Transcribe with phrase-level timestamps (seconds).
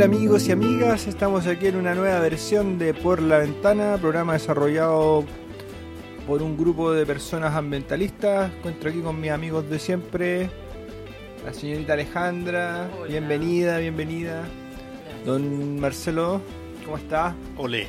[0.00, 4.32] Hola amigos y amigas, estamos aquí en una nueva versión de Por la Ventana, programa
[4.32, 5.26] desarrollado
[6.26, 8.50] por un grupo de personas ambientalistas.
[8.50, 10.48] Encuentro aquí con mis amigos de siempre,
[11.44, 14.48] la señorita Alejandra, bienvenida, bienvenida.
[15.26, 16.40] Don Marcelo,
[16.82, 17.36] ¿cómo está?
[17.58, 17.86] Olé.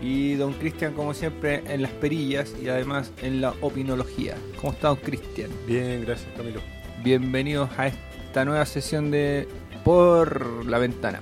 [0.00, 4.36] Y don Cristian, como siempre, en las perillas y además en la opinología.
[4.60, 5.50] ¿Cómo está don Cristian?
[5.66, 6.60] Bien, gracias Camilo.
[7.02, 9.48] Bienvenidos a esta nueva sesión de
[9.84, 11.20] Por la Ventana.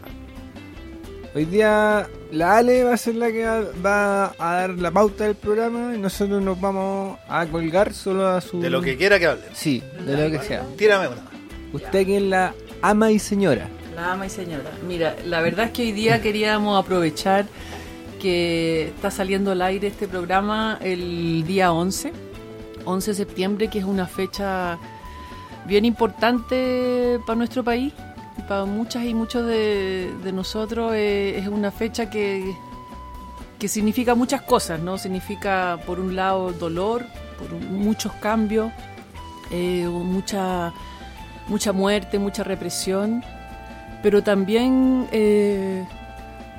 [1.34, 3.45] Hoy día la Ale va a ser la que
[3.84, 8.41] va- a dar la pauta del programa y nosotros nos vamos a colgar solo a
[8.41, 8.61] su...
[8.61, 9.45] De lo que quiera que hable.
[9.55, 10.62] Sí, de lo que sea.
[10.77, 11.22] Tírame una.
[11.72, 13.67] Usted que es la ama y señora.
[13.97, 14.70] La ama y señora.
[14.87, 17.47] Mira, la verdad es que hoy día queríamos aprovechar
[18.20, 22.12] que está saliendo al aire este programa el día 11,
[22.84, 24.78] 11 de septiembre, que es una fecha
[25.67, 27.92] bien importante para nuestro país,
[28.48, 30.93] para muchas y muchos de, nosotros.
[30.95, 32.55] eh, es una fecha que,
[33.59, 34.99] que significa muchas cosas, ¿no?
[34.99, 37.05] Significa, por un lado, dolor,
[37.39, 38.73] por muchos cambios,
[39.51, 40.73] eh, mucha,
[41.47, 43.23] mucha muerte, mucha represión,
[44.03, 45.87] pero también eh,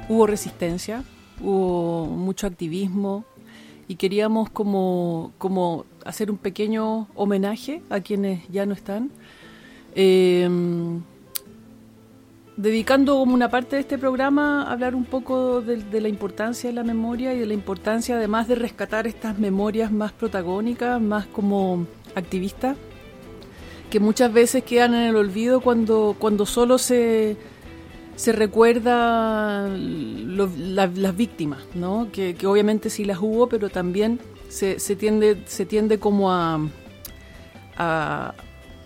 [0.07, 1.03] hubo resistencia,
[1.41, 3.25] hubo mucho activismo
[3.87, 9.11] y queríamos como, como hacer un pequeño homenaje a quienes ya no están.
[12.57, 16.69] Dedicando como una parte de este programa a hablar un poco de, de la importancia
[16.69, 21.25] de la memoria y de la importancia además de rescatar estas memorias más protagónicas, más
[21.25, 22.77] como activistas,
[23.89, 27.37] que muchas veces quedan en el olvido cuando, cuando solo se,
[28.15, 32.07] se recuerda la- las víctimas, ¿no?
[32.11, 34.19] que, que obviamente sí las hubo, pero también
[34.49, 36.59] se, se, tiende, se tiende como a,
[37.77, 38.33] a,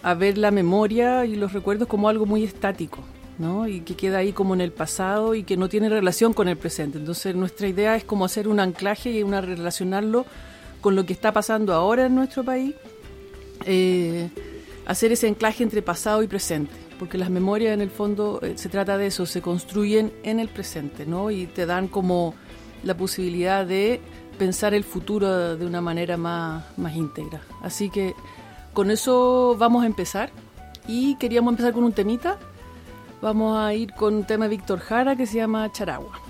[0.03, 3.00] a ver la memoria y los recuerdos como algo muy estático,
[3.37, 3.67] ¿no?
[3.67, 6.57] Y que queda ahí como en el pasado y que no tiene relación con el
[6.57, 6.97] presente.
[6.97, 10.25] Entonces nuestra idea es como hacer un anclaje y una relacionarlo
[10.81, 12.73] con lo que está pasando ahora en nuestro país,
[13.65, 14.29] eh,
[14.85, 18.69] hacer ese anclaje entre pasado y presente, porque las memorias en el fondo eh, se
[18.69, 21.31] trata de eso, se construyen en el presente, ¿no?
[21.31, 22.35] Y te dan como
[22.83, 23.99] la posibilidad de
[24.37, 27.41] pensar el futuro de una manera más, más íntegra.
[27.61, 28.13] Así que
[28.73, 30.29] con eso vamos a empezar
[30.87, 32.37] y queríamos empezar con un temita.
[33.22, 36.26] Vamos a ir con un tema de Víctor Jara que se llama Charagua.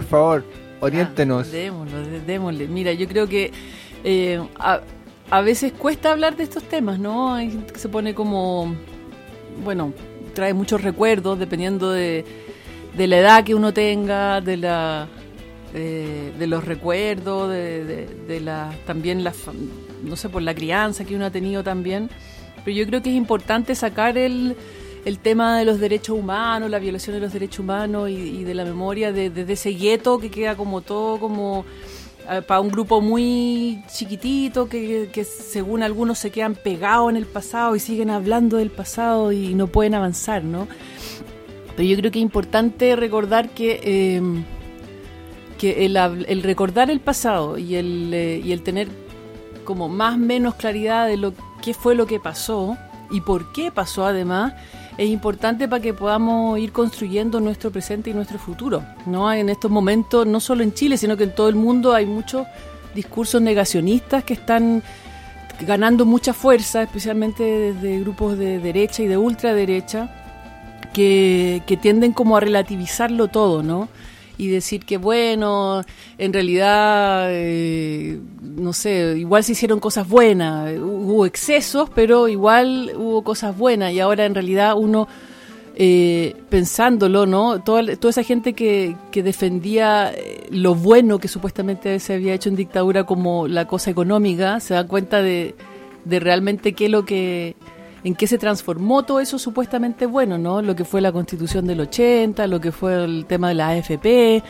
[0.00, 0.44] Por favor,
[0.80, 1.46] oriéntenos.
[1.48, 2.68] Ah, démosle, démosle.
[2.68, 3.52] Mira, yo creo que
[4.02, 4.80] eh, a,
[5.30, 7.34] a, veces cuesta hablar de estos temas, ¿no?
[7.34, 8.74] Hay gente que se pone como,
[9.62, 9.92] bueno,
[10.34, 12.24] trae muchos recuerdos dependiendo de,
[12.96, 15.06] de la edad que uno tenga, de la
[15.74, 19.34] de, de los recuerdos, de, de, de la también la
[20.02, 22.08] no sé por la crianza que uno ha tenido también.
[22.64, 24.56] Pero yo creo que es importante sacar el
[25.04, 28.64] el tema de los derechos humanos, la violación de los derechos humanos y, de la
[28.64, 31.64] memoria de, ese gueto que queda como todo como
[32.30, 37.74] eh, para un grupo muy chiquitito que, según algunos se quedan pegados en el pasado
[37.76, 40.68] y siguen hablando del pasado y no pueden avanzar, ¿no?
[41.76, 44.22] Pero yo creo que es importante recordar que, eh,
[45.58, 48.88] que el, recordar el pasado y el, eh, y el tener
[49.64, 51.32] como más menos claridad de lo
[51.62, 52.76] que fue lo que pasó
[53.10, 54.54] y por qué pasó además,
[55.00, 58.84] es importante para que podamos ir construyendo nuestro presente y nuestro futuro.
[59.06, 59.32] ¿no?
[59.32, 62.46] En estos momentos, no solo en Chile, sino que en todo el mundo hay muchos
[62.94, 64.82] discursos negacionistas que están
[65.62, 70.10] ganando mucha fuerza, especialmente desde grupos de derecha y de ultraderecha,
[70.92, 73.88] que, que tienden como a relativizarlo todo, ¿no?
[74.40, 75.84] Y decir que bueno,
[76.16, 83.22] en realidad, eh, no sé, igual se hicieron cosas buenas, hubo excesos, pero igual hubo
[83.22, 85.06] cosas buenas y ahora en realidad uno...
[85.82, 87.62] Eh, pensándolo, ¿no?
[87.62, 92.50] Toda, toda esa gente que, que defendía eh, lo bueno que supuestamente se había hecho
[92.50, 95.54] en dictadura como la cosa económica, se da cuenta de,
[96.04, 97.56] de realmente qué es lo que
[98.04, 100.62] en qué se transformó todo eso supuestamente bueno, ¿no?
[100.62, 104.42] Lo que fue la constitución del 80, lo que fue el tema de la AFP,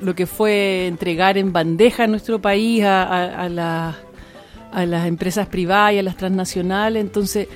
[0.00, 5.98] lo que fue entregar en bandeja a nuestro país a, a, las empresas privadas y
[5.98, 7.00] a las transnacionales.
[7.00, 7.48] Entonces,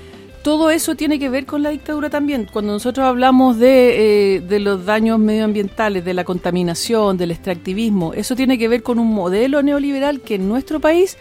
[0.42, 2.48] todo eso tiene que ver con la dictadura también.
[2.50, 8.34] Cuando nosotros hablamos de, eh, de los daños medioambientales, de la contaminación, del extractivismo, eso
[8.34, 11.18] tiene que ver con un modelo neoliberal que en nuestro país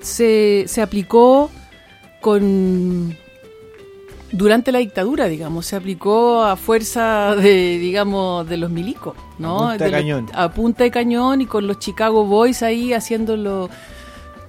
[0.00, 1.48] se, se aplicó
[2.24, 3.14] con
[4.32, 9.68] durante la dictadura, digamos, se aplicó a fuerza de, digamos, de los milicos, ¿no?
[9.68, 10.26] A punta de, cañón.
[10.32, 13.68] a punta de cañón y con los Chicago Boys ahí haciendo lo,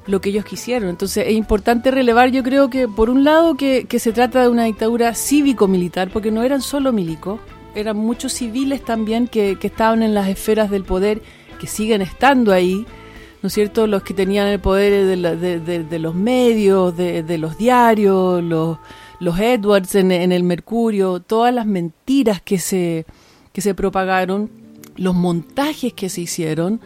[0.07, 0.87] lo, que ellos quisieron.
[0.87, 4.47] Entonces es importante relevar, yo creo que por un lado que, que se trata de
[4.47, 7.41] una dictadura cívico-militar, porque no eran solo milicos,
[7.75, 11.21] eran muchos civiles también que, que estaban en las esferas del poder,
[11.59, 12.85] que siguen estando ahí,
[13.45, 18.79] ¿no es cierto?, los que tenían el poder de, los medios, de, los diarios, los,
[19.19, 23.05] los Edwards en, el Mercurio, todas las mentiras que se,
[23.53, 24.49] que se propagaron,
[24.95, 26.81] los montajes que se hicieron,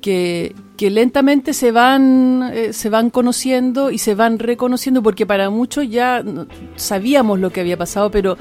[0.00, 5.50] que, que lentamente se van, eh, se van conociendo y se van reconociendo, porque para
[5.50, 6.24] muchos ya
[6.76, 8.38] sabíamos lo que había pasado, pero,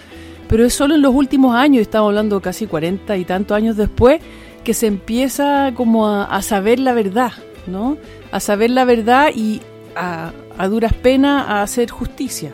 [0.47, 4.21] pero es solo en los últimos años, estamos hablando casi cuarenta y tantos años después,
[4.63, 7.33] que se empieza como a saber la verdad,
[7.67, 7.97] ¿no?
[8.31, 9.61] A saber la verdad y
[9.95, 10.31] a,
[10.69, 12.51] duras penas a hacer justicia.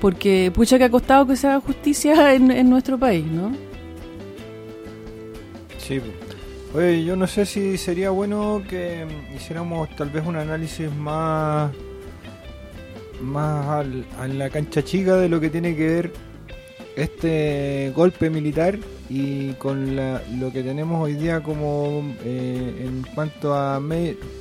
[0.00, 3.52] Porque pucha que ha costado que se haga justicia en, nuestro país, ¿no?
[5.78, 6.00] Sí.
[6.74, 11.72] Oye, yo no sé si sería bueno que hiciéramos tal vez un análisis más
[13.22, 16.12] más al, a la cancha chica de lo que tiene que ver
[16.94, 18.78] este golpe militar
[19.08, 23.80] y con lo que tenemos hoy día como eh, en cuanto a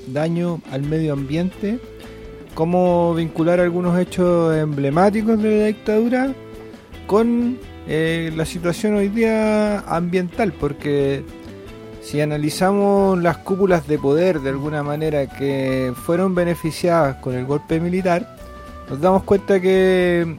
[0.08, 1.80] daño al medio ambiente,
[2.54, 6.34] cómo vincular algunos hechos emblemáticos de la dictadura
[7.06, 7.58] con
[7.88, 11.24] eh, la situación hoy día ambiental, porque
[12.02, 17.80] si analizamos las cúpulas de poder de alguna manera que fueron beneficiadas con el golpe
[17.80, 18.36] militar,
[18.90, 20.38] nos damos cuenta que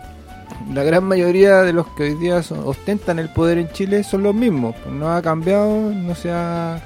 [0.73, 4.35] la gran mayoría de los que hoy día ostentan el poder en Chile son los
[4.35, 4.75] mismos.
[4.91, 6.81] No ha cambiado, no se ha,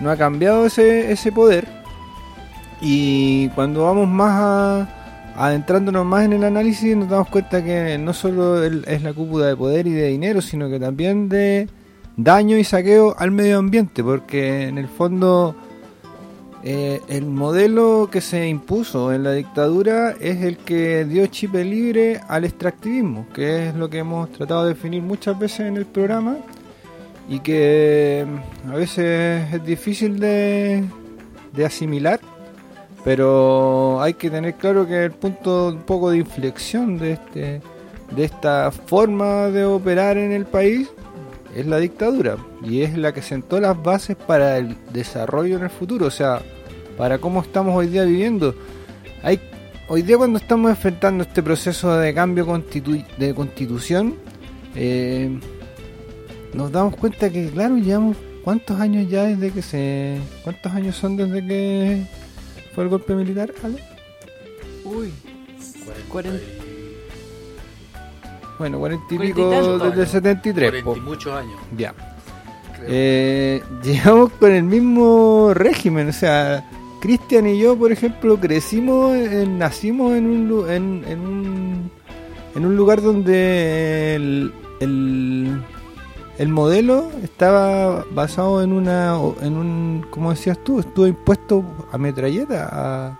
[0.00, 1.66] no ha cambiado ese, ese poder.
[2.80, 4.88] Y cuando vamos más a,
[5.36, 9.56] adentrándonos más en el análisis, nos damos cuenta que no solo es la cúpula de
[9.56, 11.68] poder y de dinero, sino que también de
[12.16, 15.56] daño y saqueo al medio ambiente, porque en el fondo
[16.62, 22.20] eh, el modelo que se impuso en la dictadura es el que dio chip libre
[22.28, 26.36] al extractivismo, que es lo que hemos tratado de definir muchas veces en el programa
[27.30, 30.84] y que mm, a veces es difícil de,
[31.54, 32.20] de asimilar,
[33.04, 37.62] pero hay que tener claro que el punto un poco de inflexión de este
[38.14, 40.90] de esta forma de operar en el país
[41.54, 45.70] es la dictadura y es la que sentó las bases para el desarrollo en el
[45.70, 46.42] futuro, o sea,
[46.96, 48.54] para cómo estamos hoy día viviendo.
[49.22, 49.40] Hay,
[49.88, 52.46] hoy día cuando estamos enfrentando este proceso de cambio
[53.18, 54.16] de constitución,
[54.74, 55.38] eh,
[56.54, 60.18] nos damos cuenta que, claro, llevamos cuántos años ya desde que se.
[60.42, 62.06] ¿Cuántos años son desde que
[62.74, 63.82] fue el golpe militar, Ale?
[64.84, 65.12] Uy,
[66.08, 66.59] Cuarenta.
[68.60, 70.82] Bueno, cuarenta y pico desde el 73.
[70.82, 70.90] po.
[70.92, 71.58] Cuarenta y muchos años.
[71.76, 71.94] Ya.
[72.86, 76.68] Eh, llegamos con el mismo régimen, o sea,
[77.00, 81.90] Cristian y yo, por ejemplo, crecimos, en- nacimos en un, en un
[82.54, 85.62] en un lugar donde el, el,
[86.36, 92.68] el modelo estaba basado en una en un como decías tú, estuvo impuesto a metralleta,
[92.70, 93.19] a,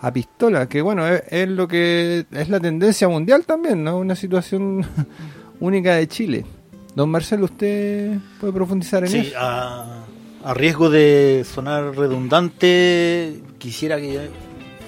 [0.00, 3.98] a pistola, que bueno, es, es lo que es la tendencia mundial también, ¿no?
[3.98, 4.84] Una situación
[5.60, 6.44] única de Chile.
[6.94, 9.36] Don Marcelo, ¿usted puede profundizar en Sí, eso?
[9.38, 10.04] a,
[10.44, 14.28] a riesgo de sonar redundante, quisiera que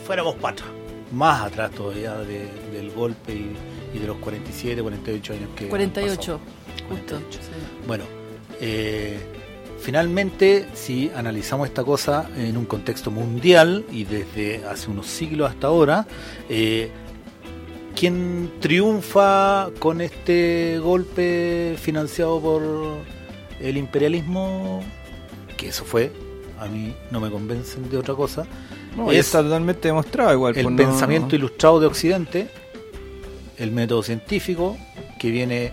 [0.06, 0.68] fuéramos para atrás,
[1.12, 3.56] más atrás todavía de- del golpe y,
[3.94, 5.64] y de los 47, 48 años que.
[5.64, 6.38] han 48, pasado.
[6.88, 7.14] justo.
[7.16, 7.38] 48.
[7.42, 7.86] sí.
[7.86, 8.04] Bueno,
[8.60, 9.18] eh,
[9.80, 15.66] finalmente, si analizamos esta cosa en un contexto mundial y desde hace unos siglos hasta
[15.68, 16.06] ahora,
[16.48, 16.90] eh,
[17.94, 22.62] ¿quién triunfa con este golpe financiado por
[23.60, 24.80] el imperialismo?
[25.56, 26.12] Que eso fue,
[26.58, 28.46] a mí no me convencen de otra cosa.
[28.96, 30.56] No, y es está totalmente demostrado igual.
[30.56, 32.48] el pues, no- pensamiento ilustrado de Occidente,
[33.58, 34.76] el método científico
[35.18, 35.72] que viene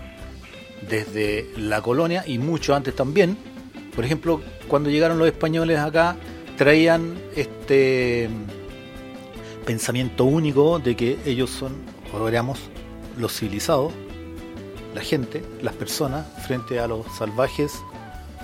[0.89, 3.37] desde la colonia y mucho antes también.
[3.95, 6.17] Por ejemplo, cuando llegaron los españoles acá,
[6.57, 8.29] traían este
[9.65, 11.73] pensamiento único de que ellos son,
[12.13, 12.59] o éramos,
[13.17, 13.93] los civilizados,
[14.93, 17.73] la gente, las personas, frente a los salvajes,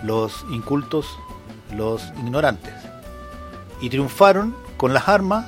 [0.04, 1.08] los incultos,
[1.76, 2.74] los ignorantes.
[3.82, 5.46] Y triunfaron con las armas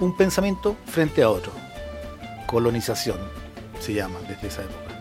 [0.00, 1.52] un pensamiento frente a otro.
[2.46, 3.18] Colonización
[3.78, 5.00] se llama desde esa época.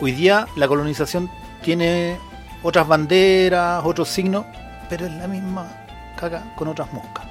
[0.00, 1.30] Hoy día la colonización
[1.62, 2.18] tiene
[2.64, 4.44] otras banderas, otros signos,
[4.88, 5.68] pero es la misma
[6.16, 7.26] caca con otras moscas.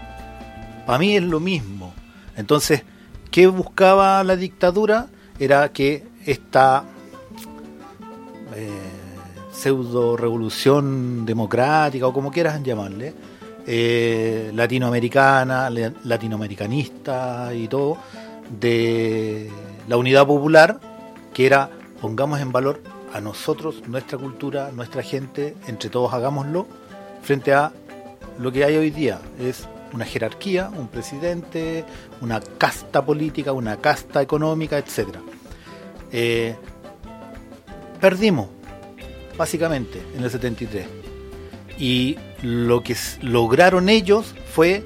[0.85, 1.93] Para mí es lo mismo.
[2.37, 2.83] Entonces,
[3.31, 5.07] ¿qué buscaba la dictadura?
[5.39, 6.83] Era que esta
[8.55, 8.69] eh,
[9.51, 13.13] pseudo revolución democrática o como quieras llamarle,
[13.65, 15.69] eh, latinoamericana,
[16.03, 17.97] latinoamericanista y todo,
[18.59, 19.49] de
[19.87, 20.79] la unidad popular,
[21.33, 22.81] que era pongamos en valor
[23.13, 26.67] a nosotros, nuestra cultura, nuestra gente, entre todos hagámoslo,
[27.21, 27.71] frente a
[28.39, 29.19] lo que hay hoy día.
[29.39, 31.85] Es una jerarquía, un presidente,
[32.21, 35.21] una casta política, una casta económica, etcétera.
[36.11, 36.55] Eh,
[38.01, 38.47] perdimos,
[39.37, 40.87] básicamente, en el 73.
[41.77, 44.83] Y lo que lograron ellos fue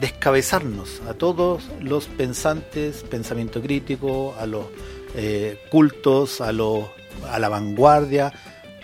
[0.00, 4.66] descabezarnos a todos los pensantes, pensamiento crítico, a los
[5.14, 6.84] eh, cultos, a los
[7.30, 8.32] a la vanguardia,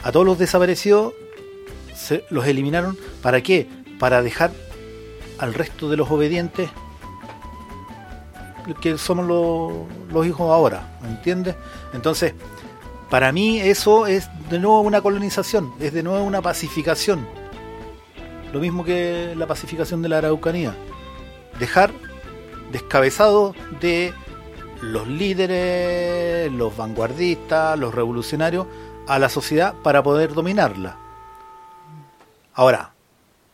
[0.02, 1.14] a todos los desaparecidos,
[1.94, 2.97] se, los eliminaron.
[3.23, 3.68] ¿Para qué?
[3.99, 4.50] Para dejar
[5.38, 6.70] al resto de los obedientes
[8.80, 9.73] que somos los,
[10.12, 11.56] los hijos ahora, ¿me entiendes?
[11.92, 12.35] Entonces,
[13.09, 17.26] para mí eso es de nuevo una colonización, es de nuevo una pacificación.
[18.52, 20.75] Lo mismo que la pacificación de la Araucanía.
[21.59, 21.90] Dejar
[22.73, 24.12] descabezados de
[24.82, 28.66] los líderes, los vanguardistas, los revolucionarios,
[29.06, 30.96] a la sociedad para poder dominarla.
[32.54, 32.92] Ahora,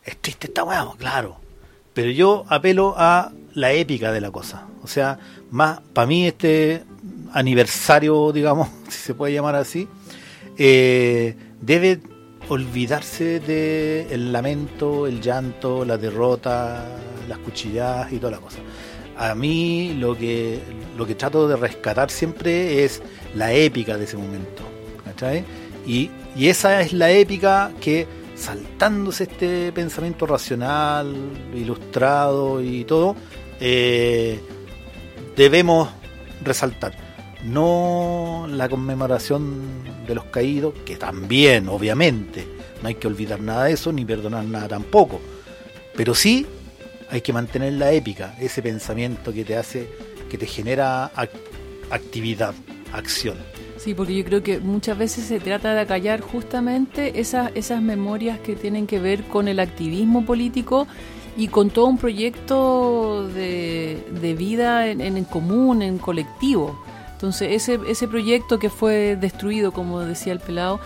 [0.03, 1.37] es triste esta weá, claro.
[1.93, 4.67] Pero yo apelo a la épica de la cosa.
[4.83, 5.19] O sea,
[5.51, 6.83] más para mí este
[7.33, 9.87] aniversario, digamos, si se puede llamar así,
[10.57, 11.99] eh, debe
[12.49, 16.85] olvidarse de el lamento, el llanto, la derrota,
[17.27, 18.59] las cuchilladas y toda la cosa.
[19.17, 20.59] A mí lo que
[20.97, 23.01] lo que trato de rescatar siempre es
[23.35, 24.63] la épica de ese momento.
[25.05, 25.43] ¿cachai?
[25.85, 31.15] Y, y esa es la épica que saltándose este pensamiento racional,
[31.55, 33.15] ilustrado y todo,
[33.59, 34.39] eh,
[35.35, 35.89] debemos
[36.43, 36.93] resaltar.
[37.43, 42.47] No la conmemoración de los caídos, que también, obviamente,
[42.81, 45.19] no hay que olvidar nada de eso, ni perdonar nada tampoco.
[45.95, 46.45] Pero sí
[47.09, 49.87] hay que mantener la épica, ese pensamiento que te hace,
[50.29, 51.29] que te genera ac-
[51.89, 52.53] actividad,
[52.93, 53.37] acción.
[53.77, 58.39] Sí, porque yo creo que muchas veces se trata de acallar justamente esas, esas memorias
[58.39, 60.87] que tienen que ver con el activismo político
[61.37, 66.77] y con todo un proyecto de, de vida en, en común, en colectivo.
[67.13, 70.79] Entonces, ese, ese proyecto que fue destruido, como decía el pelado,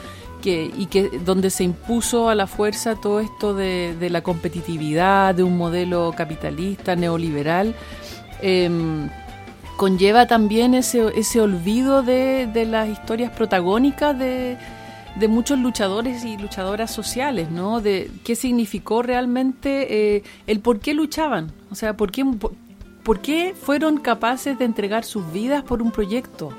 [0.46, 5.44] y que donde se impuso a la fuerza todo esto de, de la competitividad, de
[5.44, 7.76] un modelo capitalista, neoliberal,
[8.42, 9.10] em,
[9.78, 14.58] conlleva también ese, ese olvido de, de las historias protagónicas de,
[15.16, 17.82] de muchos luchadores y luchadoras sociales, ¿no?
[17.82, 22.26] De qué significó realmente eh, el por qué luchaban, o sea, por qué,
[23.04, 26.50] por qué fueron capaces de entregar sus vidas por un proyecto,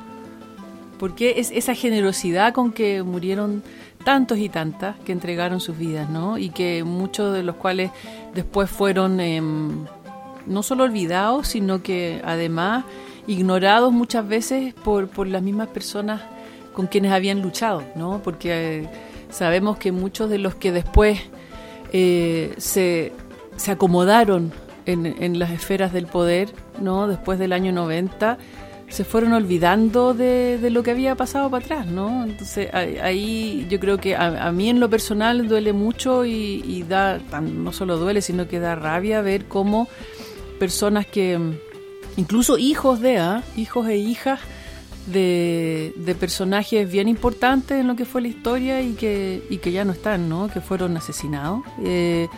[1.03, 3.65] por qué es esa generosidad con que murieron
[4.05, 6.39] tantos y tantas que entregaron sus vidas, ¿no?
[6.39, 7.91] Y que muchos de los cuales
[8.35, 9.85] después fueron em,
[10.47, 12.85] no solo olvidados, sino que además
[13.27, 16.23] ignorados muchas veces por, por las mismas personas
[16.73, 18.21] con quienes habían luchado, ¿no?
[18.23, 18.89] Porque eh,
[19.29, 21.19] sabemos que muchos de los que después
[21.93, 23.13] eh, se,
[23.57, 24.53] se acomodaron
[24.87, 27.09] en, en las esferas del poder, ¿no?
[27.09, 28.38] Después del año 90,
[28.92, 32.24] se fueron olvidando de, de, lo que había pasado para atrás, ¿no?
[32.24, 36.83] Entonces ahí yo creo que a, a mí en lo personal duele mucho y, y,
[36.83, 39.88] da, no solo duele, sino que da rabia ver cómo
[40.59, 41.40] personas que,
[42.18, 43.40] incluso hijos de, ¿eh?
[43.57, 44.40] hijos e hijas
[45.07, 49.87] de, personajes bien importantes en lo que fue la historia y que, y que ya
[49.87, 50.48] no están, ¿no?
[50.48, 51.62] Que fueron asesinados.
[51.83, 52.28] Eh,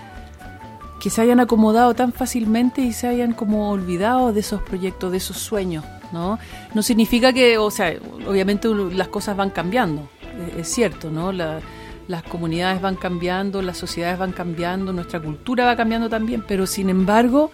[1.00, 5.18] que se hayan acomodado tan fácilmente y se hayan como olvidado de esos proyectos, de
[5.18, 5.84] esos sueños,
[6.14, 6.38] ¿no?
[6.72, 7.94] No significa que, o sea,
[8.26, 10.08] obviamente las cosas van cambiando,
[10.56, 11.32] es cierto, ¿no?
[11.32, 11.60] La,
[12.08, 16.88] las comunidades van cambiando, las sociedades van cambiando, nuestra cultura va cambiando también, pero sin
[16.88, 17.50] embargo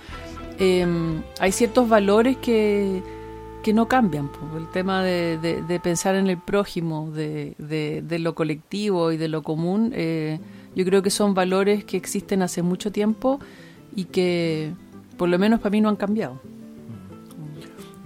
[0.58, 0.86] eh,
[1.38, 3.02] hay ciertos valores que,
[3.62, 4.30] que no cambian.
[4.56, 9.28] El tema de, de, de, pensar en el prójimo, de, de, lo colectivo y de
[9.28, 10.38] lo común, eh,
[10.74, 13.40] yo creo que son valores que existen hace mucho tiempo
[13.94, 14.72] y que
[15.16, 16.40] por lo menos para mí no han cambiado.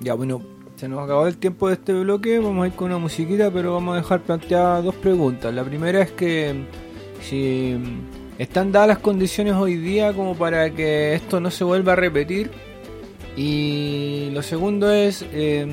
[0.04, 0.42] Ya, bueno,
[0.76, 3.72] se nos acabó el tiempo de este bloque, vamos a ir con una musiquita, pero
[3.72, 5.54] vamos a dejar planteadas dos preguntas.
[5.54, 6.66] La primera es que
[7.22, 7.74] si
[8.36, 12.50] están dadas las condiciones hoy día como para que esto no se vuelva a repetir.
[13.34, 15.66] Y lo segundo es, eh,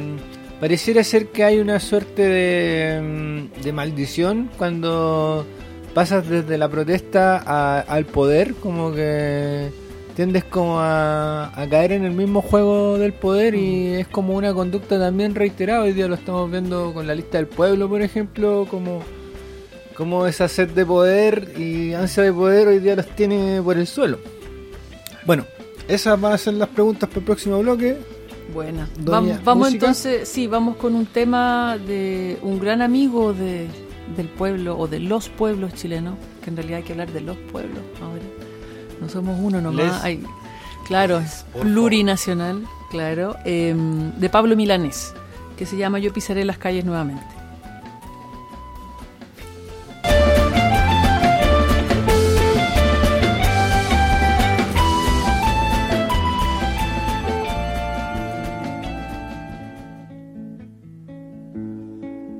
[0.62, 5.46] pareciera ser que hay una suerte de, de maldición cuando
[5.94, 9.72] pasas desde la protesta al poder, como que
[10.16, 14.54] tiendes como a, a, caer en el mismo juego del poder y es como una
[14.54, 15.84] conducta también reiterada.
[15.84, 19.02] Hoy día lo estamos viendo con la lista del pueblo, por ejemplo, como,
[19.96, 23.88] como esa sed de poder y ansia de poder hoy día los tiene por el
[23.88, 24.20] suelo.
[25.26, 25.46] Bueno,
[25.88, 27.98] esas van a ser las preguntas para el próximo bloque.
[28.54, 33.68] Bueno, vamos, vamos entonces, sí, vamos con un tema de un gran amigo de,
[34.18, 37.38] del pueblo o de los pueblos chilenos, que en realidad hay que hablar de los
[37.52, 38.51] pueblos ahora.
[39.02, 40.24] No somos uno nomás, hay,
[40.86, 45.16] claro, es plurinacional, claro, eh, de Pablo Milanés,
[45.58, 47.26] que se llama Yo pisaré las calles nuevamente.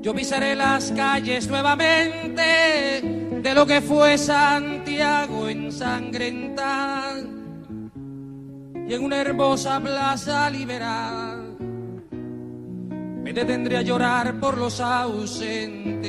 [0.00, 2.42] Yo pisaré las calles nuevamente
[3.02, 4.16] de lo que fue
[4.92, 5.48] Santiago
[8.86, 11.42] y en una hermosa plaza liberada
[12.10, 16.02] me detendré a llorar por los ausentes.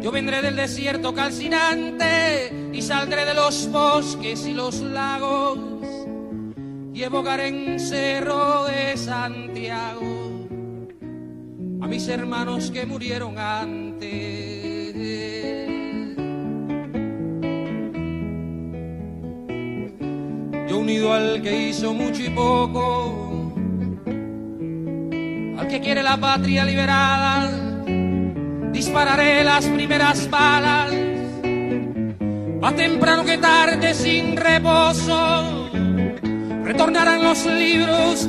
[0.00, 5.58] Yo vendré del desierto calcinante y saldré de los bosques y los lagos
[6.94, 10.31] y evocaré en Cerro de Santiago
[11.82, 14.10] a mis hermanos que murieron antes.
[20.68, 23.52] Yo unido al que hizo mucho y poco,
[25.58, 27.50] al que quiere la patria liberada,
[28.72, 30.92] dispararé las primeras balas,
[32.60, 35.62] más temprano que tarde sin reposo
[36.72, 38.28] retornarán los libros,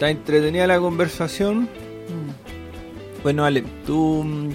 [0.00, 1.64] Está entretenida la conversación.
[1.64, 3.22] Mm.
[3.22, 4.24] Bueno, Ale, tú.
[4.24, 4.48] mm,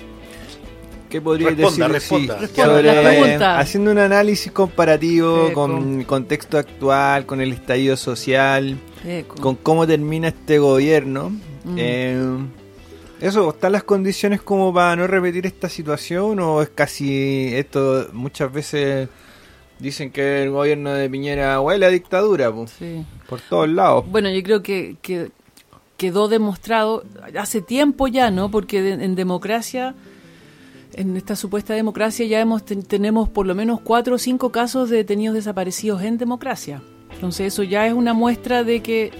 [1.07, 2.37] ¿Qué podrías Responda, decir sí, responda.
[2.39, 3.59] Responda sobre- la pregunta.
[3.59, 9.35] haciendo un análisis comparativo Sí, con con- el contexto actual, con el estallido social, Eco.
[9.39, 11.29] con cómo termina este gobierno?
[11.63, 11.75] Mm.
[11.77, 12.37] Eh,
[13.21, 18.51] eso, ¿están las condiciones como para no repetir esta situación o es casi esto muchas
[18.51, 19.07] veces
[19.79, 23.05] dicen que el gobierno de Piñera huele a dictadura po, Sí.
[23.27, 24.05] por todos lados?
[24.09, 25.31] Bueno, yo creo que, que
[25.97, 27.03] quedó demostrado
[27.39, 28.49] hace tiempo ya, ¿no?
[28.51, 29.95] Porque de- en democracia,
[30.93, 34.89] en esta supuesta democracia, ya hemos ten- tenemos por lo menos cuatro o cinco casos
[34.89, 36.81] de detenidos desaparecidos en democracia.
[37.13, 39.11] Entonces eso ya es una muestra de que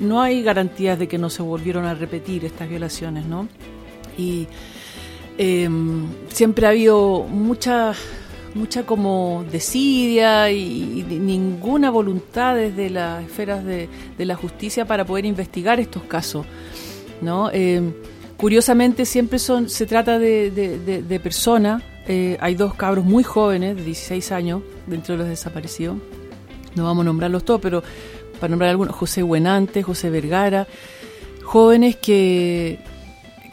[0.00, 3.48] no hay garantías de que no se volvieron a repetir estas violaciones, ¿no?
[4.18, 4.46] Y
[5.38, 5.68] eh,
[6.28, 7.92] siempre ha habido mucha
[8.54, 13.88] mucha como desidia y, ninguna voluntad desde las esferas de,
[14.18, 16.46] la justicia para poder investigar estos casos,
[17.20, 17.50] ¿no?
[17.52, 17.82] Eh,
[18.36, 24.32] curiosamente siempre son se trata de personas, eh, hay dos cabros muy jóvenes, de 16
[24.32, 25.96] años, dentro de los desaparecidos,
[26.74, 27.82] no vamos a nombrarlos todos, pero
[28.38, 30.66] para nombrar algunos, José Buenante, José Vergara,
[31.42, 32.78] jóvenes que,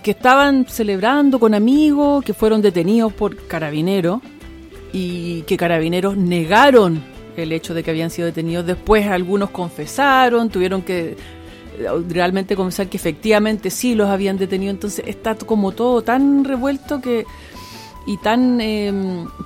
[0.04, 4.22] que estaban celebrando con amigos, que fueron detenidos por carabineros
[4.94, 7.04] y que carabineros negaron
[7.38, 8.66] el hecho de que habían sido detenidos.
[8.66, 11.12] Después algunos confesaron, tuvieron que
[11.80, 14.72] eh, realmente confesar que efectivamente sí los habían detenido.
[14.72, 17.26] Entonces está como todo tan revuelto que
[18.06, 18.92] y tan eh,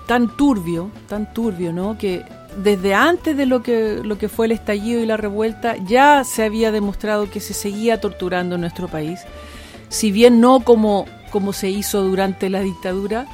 [0.08, 1.97] tan turbio, tan turbio, ¿no?
[1.97, 2.23] Que
[2.63, 6.43] desde antes de lo que lo que fue el estallido y la revuelta ya se
[6.43, 9.19] había demostrado que se seguía torturando en nuestro país.
[9.89, 13.27] Si bien no como como se hizo durante la dictadura,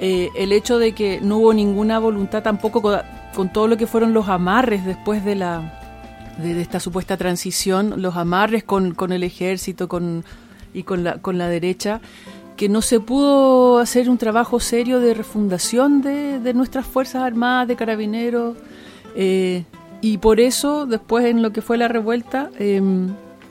[0.00, 4.12] eh, el hecho de que no hubo ninguna voluntad tampoco con, todo lo que fueron
[4.12, 5.80] los amarres después de la
[6.38, 10.24] de, esta supuesta transición, los amarres con, con el ejército con,
[10.72, 12.00] y con la, con la derecha,
[12.56, 17.68] que no se pudo hacer un trabajo serio de refundación de, de nuestras Fuerzas Armadas,
[17.68, 18.56] de carabineros,
[19.16, 19.64] eh,
[20.00, 22.82] y por eso después en lo que fue la revuelta eh,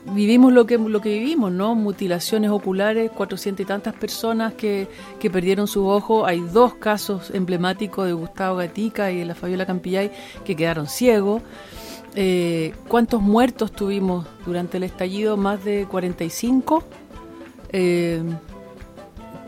[0.06, 1.74] vivimos lo que, lo que vivimos, ¿no?
[1.74, 4.88] Mutilaciones oculares, cuatrocientas y tantas personas que,
[5.18, 9.66] que perdieron sus ojos, hay dos casos emblemáticos de Gustavo Gatica y de la Fabiola
[9.66, 10.10] Campillay
[10.44, 11.42] que quedaron ciegos.
[12.16, 15.36] Eh, ¿Cuántos muertos tuvimos durante el estallido?
[15.36, 16.84] Más de 45.
[17.70, 18.22] Eh,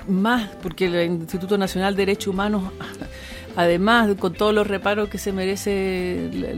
[0.08, 2.72] más, porque el Instituto Nacional de Derechos Humanos,
[3.56, 6.48] además, con todos los reparos que se merece la,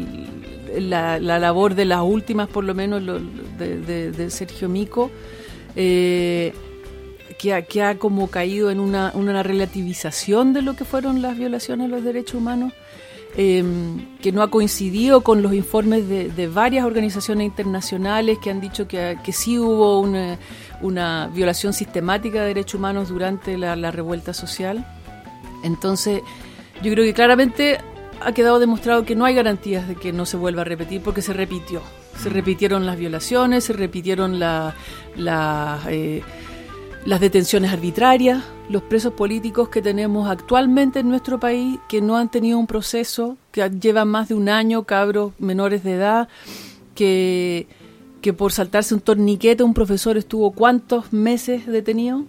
[0.79, 3.03] la- la labor de las últimas, por lo menos,
[3.59, 5.11] de, Sergio Mico,
[5.77, 6.53] eh,
[7.39, 11.89] que, ha, como caído en una, una relativización de lo que fueron las violaciones a
[11.89, 12.73] los derechos humanos
[13.37, 13.63] eh,
[14.21, 19.19] que no ha coincidido con los informes de, varias organizaciones internacionales que han dicho que,
[19.23, 20.39] que sí hubo una,
[20.81, 24.85] una violación sistemática de derechos humanos durante la revuelta social.
[25.63, 26.23] Entonces,
[26.83, 27.79] yo creo que claramente
[28.21, 31.23] ha quedado demostrado que no hay garantías de que no se vuelva a repetir porque
[31.23, 31.83] se repitió.
[32.19, 34.75] Se repitieron las violaciones, se repitieron la,
[35.17, 36.23] la, eh,
[37.05, 42.31] las detenciones arbitrarias, los presos políticos que tenemos actualmente en nuestro país que no han
[42.31, 46.29] tenido un proceso, que llevan más de un año, cabros menores de edad,
[46.95, 47.69] que,
[48.21, 52.25] que por saltarse un torniquete un profesor estuvo cuántos meses detenido,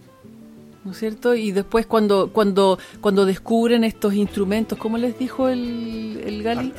[0.85, 1.35] ¿no es cierto?
[1.35, 6.73] Y después cuando cuando cuando descubren estos instrumentos, ¿cómo les dijo el, el Gali?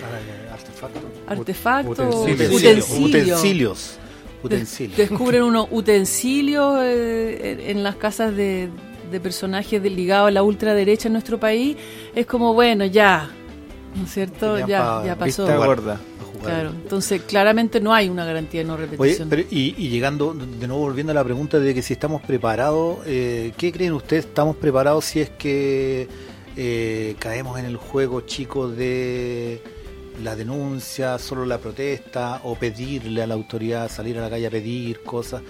[0.53, 1.01] Artefacto.
[1.27, 2.55] Artefactos, Utensilios.
[2.55, 2.91] utensilios.
[3.31, 3.97] Utensilios.
[4.43, 4.97] Utensilios.
[4.97, 8.71] Descubren unos utensilios eh, en, las casas de,
[9.11, 11.77] de personajes ligados a la ultraderecha en nuestro país.
[12.15, 13.29] Es como, bueno, ya,
[13.95, 14.59] ¿no es cierto?
[14.67, 15.45] Ya, pa- ya pasó.
[15.45, 16.01] Vista gorda.
[16.41, 16.55] Jugar.
[16.55, 19.29] Claro, entonces claramente no hay una garantía de no Oye, repetición.
[19.29, 22.99] pero y, y llegando, de nuevo volviendo a la pregunta de que si estamos preparados,
[23.07, 24.27] eh, ¿qué creen ustedes?
[24.27, 26.09] ¿Estamos preparados si es que
[26.57, 29.63] eh, caemos en el juego chico de
[30.23, 34.51] la denuncia, solo la protesta o pedirle a la autoridad salir a la calle a
[34.51, 35.43] pedir cosas?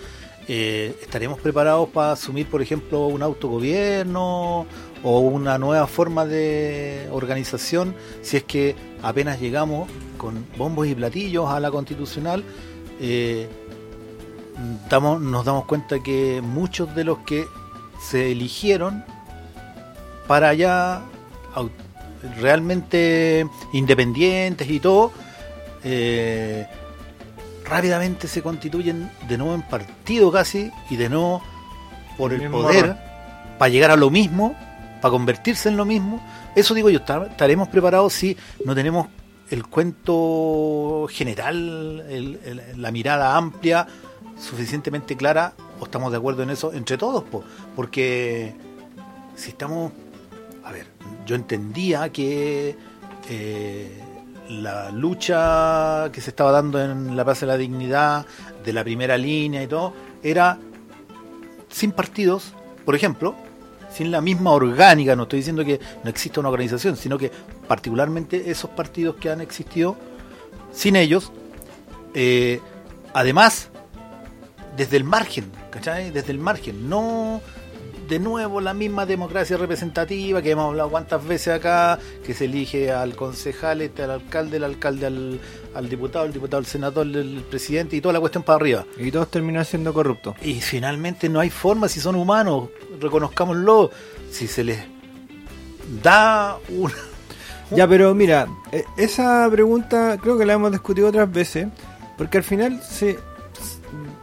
[0.48, 4.66] Eh, ¿Estaremos preparados para asumir, por ejemplo, un autogobierno
[5.02, 11.48] o una nueva forma de organización si es que apenas llegamos con bombos y platillos
[11.50, 12.44] a la constitucional?
[13.02, 13.48] eh,
[14.90, 17.46] damos- nos damos cuenta que muchos de los que
[18.02, 19.02] se eligieron
[20.26, 20.52] para
[21.54, 21.70] au-
[22.38, 25.12] realmente independientes y todo,
[25.82, 26.66] eh,
[27.64, 31.42] rápidamente se constituyen de nuevo en partido casi y de nuevo
[32.18, 32.96] por el poder
[33.58, 34.54] para llegar a lo mismo,
[35.00, 36.20] para convertirse en lo mismo.
[36.54, 39.08] Eso digo yo, estar- estaremos preparados si no tenemos
[39.50, 42.04] el cuento general,
[42.76, 43.86] la mirada amplia
[44.38, 47.42] suficientemente clara o estamos de acuerdo en eso entre todos, po?
[47.76, 48.54] porque
[49.34, 49.92] si estamos,
[50.64, 50.86] a ver,
[51.26, 52.76] yo entendía que
[53.28, 54.00] eh,
[54.48, 58.26] la lucha que se estaba dando en la Plaza de la Dignidad,
[58.64, 60.58] de la primera línea y todo, era
[61.68, 62.52] sin partidos,
[62.84, 63.34] por ejemplo,
[63.92, 67.30] sin la misma orgánica, no estoy diciendo que no exista una organización, sino que
[67.66, 69.96] particularmente esos partidos que han existido,
[70.72, 71.32] sin ellos,
[72.14, 72.60] eh,
[73.12, 73.68] además,
[74.76, 76.10] desde el margen, ¿cachai?
[76.10, 77.40] Desde el margen, no
[78.10, 82.90] de nuevo la misma democracia representativa que hemos hablado cuántas veces acá, que se elige
[82.90, 85.40] al concejal, este, al alcalde, el alcalde al,
[85.76, 88.84] al diputado, el diputado al senador, el presidente y toda la cuestión para arriba.
[88.98, 90.34] Y todos terminan siendo corruptos.
[90.42, 92.70] Y finalmente no hay forma, si son humanos,
[93.00, 93.92] reconozcámoslo,
[94.30, 94.80] si se les
[96.02, 96.94] da una...
[97.70, 101.68] Ya, pero mira, eh, esa pregunta creo que la hemos discutido otras veces,
[102.18, 103.20] porque al final se,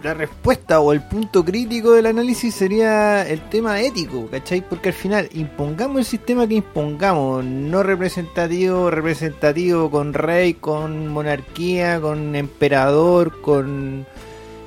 [0.04, 4.62] la respuesta o el punto crítico del análisis sería el tema ético, ¿cachai?
[4.68, 12.00] Porque al final impongamos el sistema que impongamos, no representativo, representativo con rey, con monarquía,
[12.00, 14.06] con emperador, con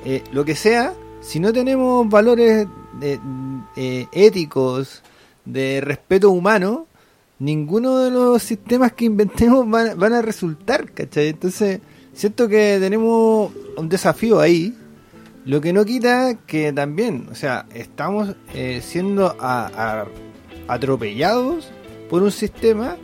[0.05, 2.67] eh, lo que sea, si no tenemos valores
[3.01, 5.01] eh, éticos,
[5.45, 6.87] de respeto humano,
[7.39, 11.29] ninguno de los sistemas que inventemos van, van a resultar, ¿cachai?
[11.29, 11.79] Entonces,
[12.13, 14.75] siento que tenemos un desafío ahí,
[15.45, 19.35] lo que no quita que también, o sea, estamos eh, siendo
[20.67, 21.69] atropellados
[22.09, 22.97] por un sistema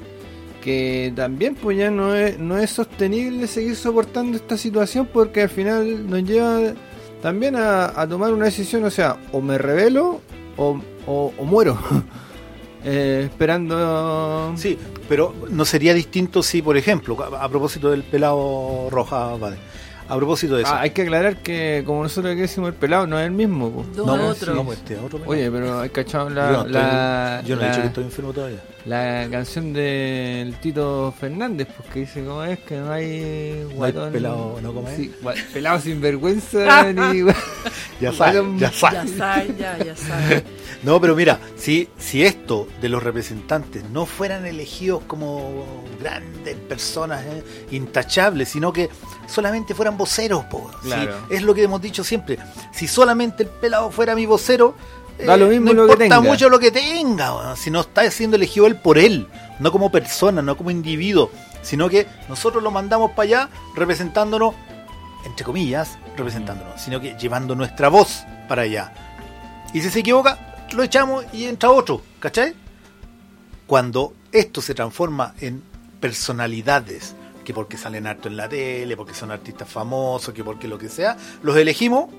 [0.62, 5.50] que también pues ya no es, no es sostenible seguir soportando esta situación porque al
[5.50, 6.73] final nos lleva
[7.21, 10.21] también a, tomar una decisión, o sea, o me revelo
[10.58, 11.78] o, o- muero.
[12.89, 14.54] Eh, esperando...
[14.56, 14.78] Sí,
[15.10, 19.58] pero no sería distinto si, por ejemplo, a, a propósito del pelado roja, vale,
[20.10, 20.72] a propósito de eso.
[20.74, 23.70] Ah, hay que aclarar que como nosotros que decimos el pelado no es el mismo.
[23.72, 23.86] po.
[23.96, 24.54] No, no, otro.
[24.54, 25.32] no, pues, este otro pelado.
[25.32, 28.04] Oye, pero hay cachado yo la, no, estoy- la, yo no he dicho que estoy
[28.06, 28.60] enfermo todavía.
[28.88, 33.91] La canción del Tito Fernández, pues que dice cómo es que no hay No hay
[33.91, 34.73] guatón- pelado, ¿no?
[34.73, 34.95] ¿Cómo es?
[34.95, 35.13] Sí,
[35.54, 37.23] pelado sin vergüenza ni
[38.00, 39.12] Ya sabes, ya sabes.
[39.12, 40.43] Ya sabes, ya, ya sabes.
[40.84, 45.65] No, pero mira, si, si esto de los representantes no fueran elegidos como
[46.00, 48.88] grandes personas eh, intachables, sino que
[49.28, 50.89] solamente fueran voceros, po, ¿sí?
[50.89, 51.15] Claro.
[51.32, 52.38] es lo que hemos dicho siempre.
[52.71, 54.76] Si solamente el pelado fuera mi vocero,
[55.25, 56.19] Da lo mismo no lo que importa tenga.
[56.21, 59.27] mucho lo que tenga, si no está siendo elegido él por él,
[59.60, 64.53] no como persona, no como individuo, sino que nosotros lo mandamos para allá representándonos,
[65.25, 68.93] entre comillas, representándonos, sino que llevando nuestra voz para allá.
[69.73, 72.53] Y si se equivoca, lo echamos y entra otro, ¿cachai?
[73.65, 75.63] Cuando esto se transforma en
[75.99, 80.77] personalidades, que porque salen harto en la tele, porque son artistas famosos, que porque lo
[80.77, 82.10] que sea, los elegimos.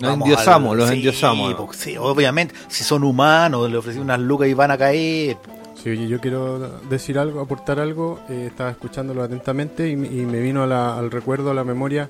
[0.00, 4.54] Los endiosamos, los sí, endiosamos, sí, obviamente, si son humanos, le ofrecen unas lucas y
[4.54, 5.36] van a caer.
[5.82, 8.20] Sí, oye, yo quiero decir algo, aportar algo.
[8.28, 11.64] eh, estaba escuchándolo atentamente y, me- y me vino a la- al recuerdo, a la
[11.64, 12.08] memoria,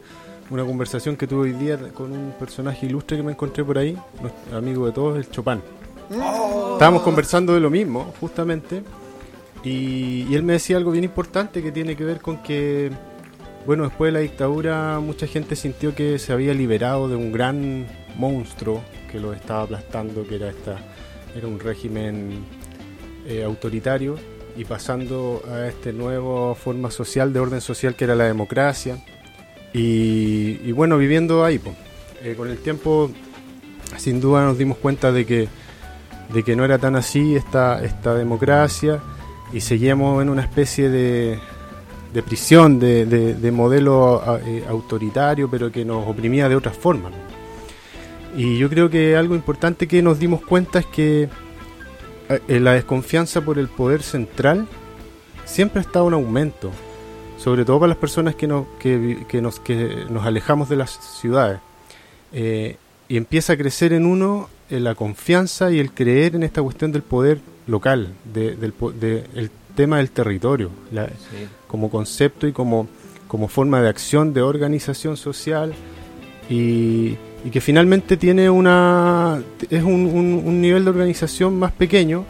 [0.50, 3.96] una conversación que tuve hoy día con un personaje ilustre que me encontré por ahí,
[4.20, 5.60] nuestro amigo de todos, el Chopin.
[6.72, 8.82] Estábamos conversando de lo mismo, justamente,
[9.64, 12.90] y, y él me decía algo bien importante que tiene que ver con que,
[13.66, 17.86] bueno, después de la dictadura mucha gente sintió que se había liberado de un gran
[18.16, 20.78] monstruo que lo estaba aplastando, que era esta,
[21.36, 22.44] era un régimen
[23.26, 24.16] eh, autoritario
[24.56, 28.98] y pasando a esta nueva forma social, de orden social que era la democracia.
[29.72, 31.74] Y, bueno, viviendo ahí, po.
[32.22, 33.10] Eh, con el tiempo,
[33.96, 35.48] sin duda nos dimos cuenta de que,
[36.32, 39.00] de que no era tan así esta, esta democracia
[39.52, 41.38] y seguíamos en una especie de,
[42.12, 47.12] de prisión, de, de- de modelo eh, autoritario, pero que nos oprimía de otras formas.
[47.12, 48.38] ¿no?
[48.40, 51.28] Y yo creo que algo importante que nos dimos cuenta es que
[52.28, 54.66] eh, la desconfianza por el poder central
[55.44, 56.70] siempre ha estado en aumento,
[57.38, 60.90] sobre todo para las personas que nos, que, que nos, que nos alejamos de las
[61.20, 61.60] ciudades.
[62.32, 62.76] Eh,
[63.08, 67.02] y empieza a crecer en uno la confianza y el creer en esta cuestión del
[67.02, 71.08] poder local, de- del de- el tema del territorio, la-
[71.66, 72.86] como concepto y como,
[73.28, 75.72] como forma de acción, de organización social
[76.50, 82.24] y, y que finalmente tiene una es un, un- un nivel de organización más pequeño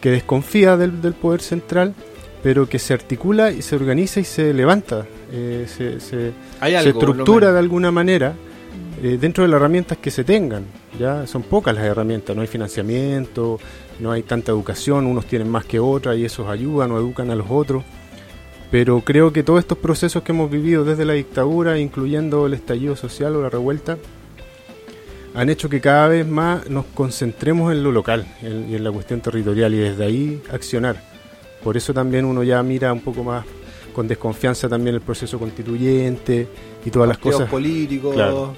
[0.00, 1.94] que desconfía del, del poder central
[2.42, 6.32] pero que se articula y se organiza y se levanta eh, se, se-
[6.90, 8.34] estructura de alguna manera
[9.02, 10.64] eh, dentro de las herramientas que se tengan
[10.98, 13.58] ya son pocas las herramientas no hay financiamiento
[14.00, 17.34] no hay tanta educación unos tienen más que otras y esos ayudan o educan a
[17.34, 17.82] los otros
[18.70, 22.94] pero creo que todos estos procesos que hemos vivido desde la dictadura, incluyendo el estallido
[22.94, 23.98] social o la revuelta,
[25.34, 28.90] han hecho que cada vez más nos concentremos en lo local en- y en la
[28.92, 31.02] cuestión territorial y desde ahí accionar.
[31.64, 33.44] Por eso también uno ya mira un poco más
[33.92, 36.46] con desconfianza también el proceso constituyente
[36.84, 37.48] y todas las cosas.
[37.50, 38.14] políticos.
[38.14, 38.54] Claro.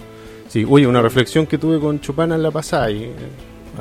[0.48, 2.90] Sí, oye, una reflexión que tuve con Chopin en la pasada.
[2.90, 3.12] Y, eh,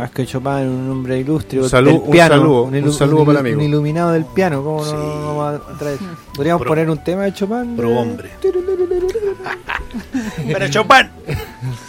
[0.04, 3.40] es que Chopin es un hombre ilustre Un un piano, saludo, un ilu- saludo para
[3.40, 3.62] el un amigo.
[3.70, 4.92] iluminado del piano, ¿cómo Sí.
[4.94, 5.98] no, no vamos a traer?
[6.36, 7.76] Podríamos Pro- poner un tema de Chopin.
[7.76, 8.30] Pro hombre.
[10.48, 11.10] Pero Chopin.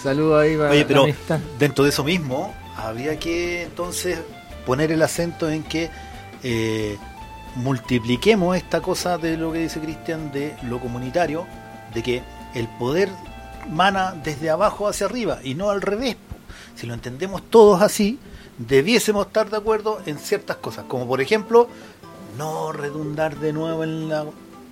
[0.03, 1.39] Saludo ahí para Oye, pero amistad.
[1.59, 4.19] dentro de eso mismo, habría que entonces
[4.67, 5.91] poner el acento en que
[6.43, 6.97] eh,
[7.57, 11.47] multipliquemos esta cosa de lo que dice Cristian de lo comunitario,
[11.95, 12.23] de que
[12.55, 13.09] el poder
[13.71, 16.17] mana desde abajo hacia arriba y no al revés.
[16.77, 18.19] Si lo entendemos todos así,
[18.59, 21.69] debiésemos estar de acuerdo en ciertas cosas, como por ejemplo,
[22.39, 24.25] no redundar de nuevo en la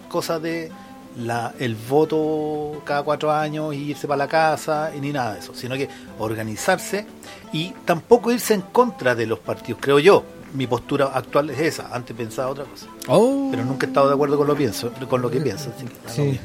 [0.08, 0.70] cosa de
[1.18, 5.40] la, el voto cada cuatro años y irse para la casa y ni nada de
[5.40, 5.88] eso, sino que
[6.18, 7.04] organizarse
[7.52, 10.22] y tampoco irse en contra de los partidos, creo yo.
[10.52, 13.48] Mi postura actual es esa, antes pensaba otra cosa, Oh.
[13.52, 15.70] pero nunca he estado de acuerdo con lo pienso, con lo que pienso.
[15.76, 16.40] así que Sí.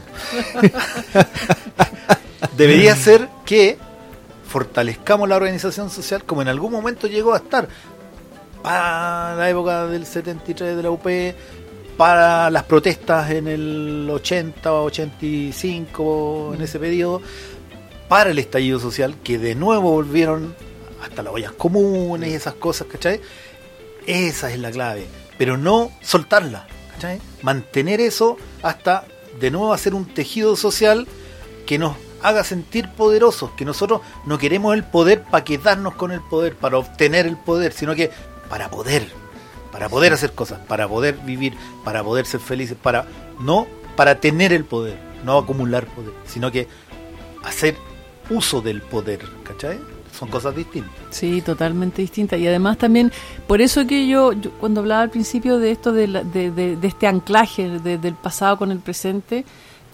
[2.57, 3.77] Debería ser que
[4.47, 7.67] fortalezcamos la organización social como en algún momento llegó a estar
[8.61, 11.05] para la época del 73 de la UP,
[11.97, 17.21] para las protestas en el 80 o 85, en ese periodo,
[18.07, 20.55] para el estallido social, que de nuevo volvieron
[21.03, 23.21] hasta las ollas comunes y esas cosas, ¿cachai?
[24.07, 25.05] Esa es la clave,
[25.37, 27.19] pero no soltarla, ¿cachai?
[27.43, 29.05] Mantener eso hasta
[29.39, 31.07] de nuevo hacer un tejido social
[31.67, 36.21] que nos haga sentir poderosos, que nosotros no queremos el poder para quedarnos con el
[36.21, 38.11] poder, para obtener el poder, sino que
[38.49, 39.07] para poder,
[39.71, 43.05] para poder hacer cosas, para poder vivir, para poder ser felices, para
[43.39, 46.67] no para tener el poder, no acumular poder, sino que
[47.43, 47.75] hacer
[48.29, 49.79] uso del poder, ¿cachai?
[50.17, 50.91] Son cosas distintas.
[51.11, 52.37] Sí, totalmente distinta.
[52.37, 53.11] Y además también,
[53.47, 56.75] por eso que yo, yo cuando hablaba al principio de esto, de, la- de, de-
[56.77, 59.43] de este anclaje de- del pasado con el presente,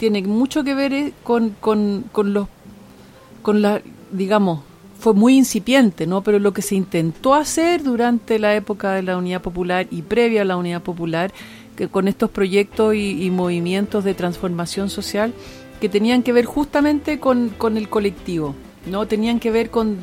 [0.02, 2.48] tiene mucho que ver eh, con, con, con los,
[3.40, 4.62] con la, digamos,
[4.98, 6.22] fue muy incipiente, ¿no?
[6.24, 10.42] Pero lo que se intentó hacer durante la época de la Unidad Popular y previa
[10.42, 11.32] a la Unidad Popular,
[11.76, 15.32] que con estos proyectos y, movimientos de transformación social
[15.80, 18.56] que tenían que ver justamente con, con el colectivo,
[18.90, 19.06] ¿no?
[19.06, 19.98] Tenían que ver con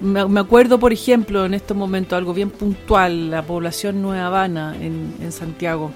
[0.00, 5.12] me acuerdo, por ejemplo, en estos momentos, algo bien puntual, la población Nueva Habana en,
[5.20, 5.90] en Santiago.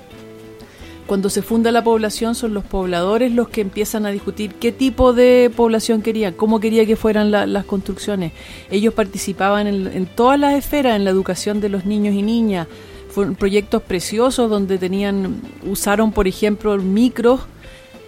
[1.07, 5.13] Cuando se funda la población son los pobladores los que empiezan a discutir qué tipo
[5.13, 8.33] de población querían, cómo quería que fueran la- las construcciones.
[8.71, 12.67] Ellos participaban en, en todas las esferas, en la educación de los niños y niñas.
[13.11, 15.41] Fueron proyectos preciosos donde tenían,
[15.71, 17.41] usaron, por ejemplo, micros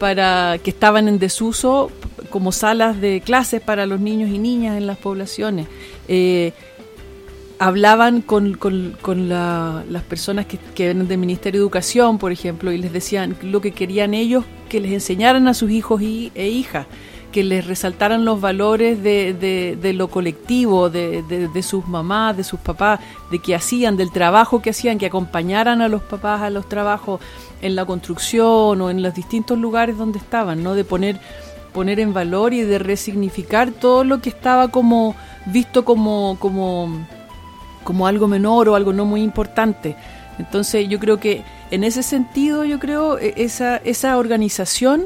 [0.01, 1.91] para que estaban en desuso
[2.31, 5.69] como salas de clases para los niños y niñas en las poblaciones.
[6.09, 6.53] Eh,
[7.59, 12.79] hablaban con, con- la- las personas que, que del Ministerio de Educación, por ejemplo, y
[12.79, 16.87] les decían lo que querían ellos, que les enseñaran a sus hijos y, e hijas,
[17.33, 22.37] que les resaltaran los valores de, de- de lo colectivo, de, de- de sus mamás,
[22.37, 23.01] de sus papás,
[23.31, 27.21] de que hacían, del trabajo que hacían, que acompañaran a los papás a los trabajos
[27.63, 30.75] en la construcción o en los distintos lugares donde estaban, ¿no?
[30.75, 31.21] De poner
[31.73, 37.07] poner en valor y de resignificar todo lo que estaba como visto como como
[37.87, 39.97] como algo menor o algo no muy importante.
[40.39, 45.05] Entonces yo creo que en ese sentido yo creo e- esa esa organización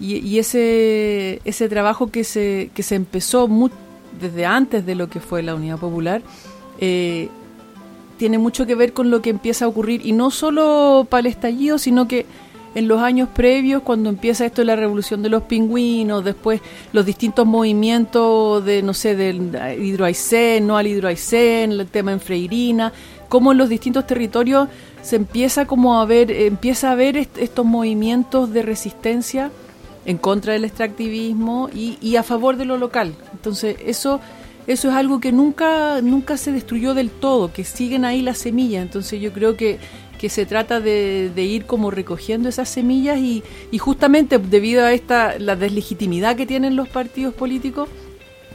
[0.00, 3.50] y, ese ese trabajo que se que se empezó
[4.20, 6.22] desde antes de lo que fue la Unidad Popular
[6.78, 7.28] eh,
[8.16, 11.26] tiene mucho que ver con lo que empieza a ocurrir y no solo para el
[11.26, 12.26] estallido, sino que
[12.74, 16.60] en los años previos, cuando empieza esto de la revolución de los pingüinos, después
[16.92, 22.92] los distintos movimientos de, no sé, del hidroaicén, no al hidroaicén, el tema en Freirina,
[23.28, 24.68] cómo en los distintos territorios
[25.02, 29.50] se empieza como a ver, empieza a ver est- estos movimientos de resistencia
[30.06, 33.14] en contra del extractivismo y, y a favor de lo local.
[33.32, 34.20] Entonces, eso
[34.66, 38.82] eso es algo que nunca nunca se destruyó del todo, que siguen ahí las semillas.
[38.82, 39.78] Entonces, yo creo que,
[40.24, 43.42] que se trata de, de ir como recogiendo esas semillas y,
[43.78, 47.90] justamente debido a esta la deslegitimidad que tienen los partidos políticos,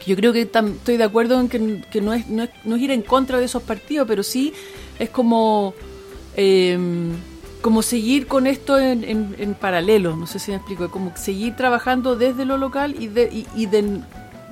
[0.04, 2.82] yo creo que estoy de acuerdo en que, que no, es, no, es, no es
[2.82, 4.52] ir en contra de esos partidos, pero sí
[4.98, 5.72] es como
[6.36, 6.76] eh,
[7.62, 9.04] como seguir con esto en,
[9.38, 13.30] en- paralelo, no sé si me explico, como seguir trabajando desde lo local y, de,
[13.32, 14.00] y, y de-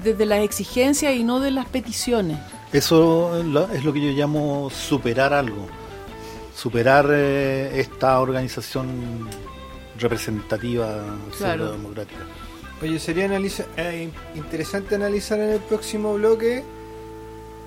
[0.04, 2.38] desde las exigencias y no de las peticiones.
[2.72, 3.40] Eso
[3.72, 5.66] es lo que yo llamo superar algo.
[6.62, 9.28] Superar eh, esta organización
[9.96, 11.04] representativa
[11.36, 11.70] Claro.
[11.70, 12.20] democrática.
[12.82, 16.64] Oye, sería analiza- eh, interesante analizar en el próximo bloque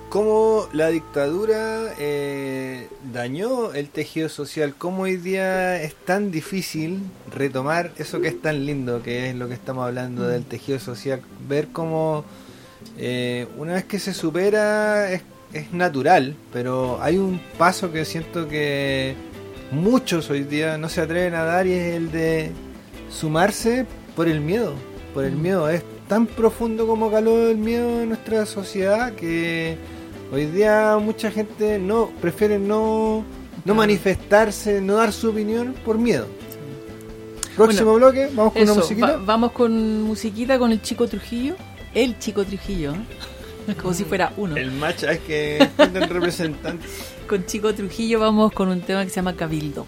[0.10, 7.00] cómo la dictadura eh, dañó el tejido social, cómo hoy día es tan difícil
[7.34, 11.22] retomar eso que es tan lindo, que es lo que estamos hablando del tejido social,
[11.48, 12.26] ver cómo
[12.98, 15.22] eh, una vez que se supera es,
[15.54, 19.16] es natural, pero hay un paso que siento que
[19.72, 22.52] muchos hoy día no se atreven a dar y es el de
[23.10, 23.86] sumarse
[24.16, 24.74] por el miedo,
[25.14, 25.70] por el miedo.
[25.70, 29.78] Es tan profundo como caló el miedo en nuestra sociedad que
[30.32, 33.24] hoy día mucha gente no prefiere no,
[33.66, 36.28] no manifestarse, no dar su opinión por miedo.
[37.56, 39.08] Próximo bloque, vamos con Eso, una musiquita.
[39.18, 41.56] va- vamos con musiquita con el chico Trujillo.
[41.94, 42.94] El chico Trujillo.
[43.82, 44.56] Como si fuera uno.
[44.56, 45.70] El match es que
[46.10, 46.86] representante.
[47.28, 49.86] Con chico Trujillo vamos con un tema que se llama Cabildo.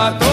[0.00, 0.29] zapatos.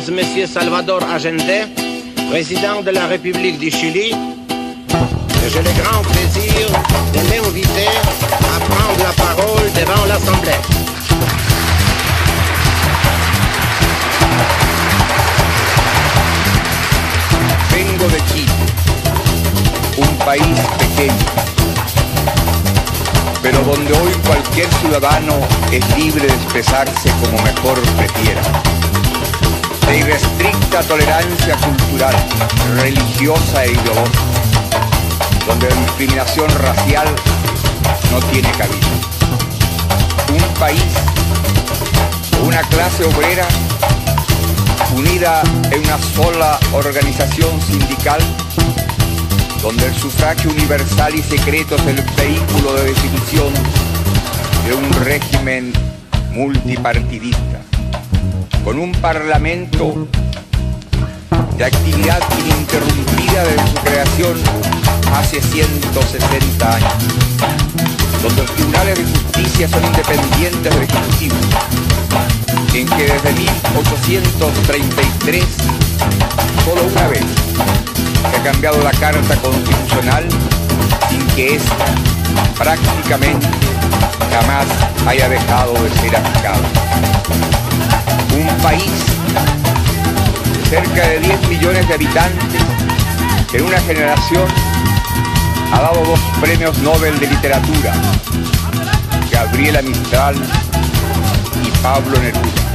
[0.00, 1.68] Excellence Monsieur Salvador Allende,
[2.30, 4.14] président de la République du Chili.
[5.52, 6.68] J'ai le grand plaisir
[7.12, 10.52] de l'inviter à prendre la parole devant l'Assemblée.
[17.70, 18.50] Vengo de Chile,
[20.00, 21.14] un país pequeño,
[23.42, 25.34] pero donde hoy cualquier ciudadano
[25.70, 28.79] es libre de expresarse como mejor prefiera.
[29.90, 32.14] De irrestricta tolerancia cultural,
[32.76, 34.20] religiosa e ideológica,
[35.48, 37.08] donde la discriminación racial
[38.12, 38.86] no tiene cabida.
[40.32, 40.84] Un país,
[42.44, 43.48] una clase obrera
[44.94, 48.20] unida en una sola organización sindical,
[49.60, 53.52] donde el sufragio universal y secreto es el vehículo de definición
[54.68, 55.72] de un régimen
[56.30, 57.60] multipartidista,
[58.64, 60.06] con un parlamento
[61.56, 64.38] de actividad ininterrumpida desde su creación
[65.14, 66.92] hace 160 años,
[68.22, 71.34] donde los tribunales de justicia son independientes del Ejecutivo,
[72.74, 75.44] en que desde 1833,
[76.64, 77.24] solo una vez,
[78.30, 80.28] que ha cambiado la Carta Constitucional
[81.08, 81.86] sin que ésta
[82.56, 83.48] prácticamente
[84.30, 84.66] jamás
[85.06, 86.58] haya dejado de ser aplicada.
[88.32, 88.90] Un país
[90.70, 92.62] de cerca de 10 millones de habitantes
[93.50, 94.44] que en una generación
[95.72, 97.92] ha dado dos premios Nobel de literatura,
[99.30, 100.36] Gabriela Mistral
[101.64, 102.70] y Pablo Neruda.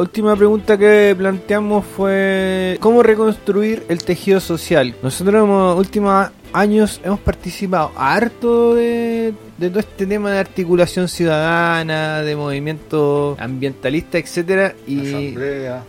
[0.00, 4.94] La última pregunta que planteamos fue cómo reconstruir el tejido social.
[5.02, 11.06] Nosotros en los últimos años hemos participado harto de, de todo este tema de articulación
[11.06, 15.34] ciudadana, de movimiento ambientalista, etcétera, y,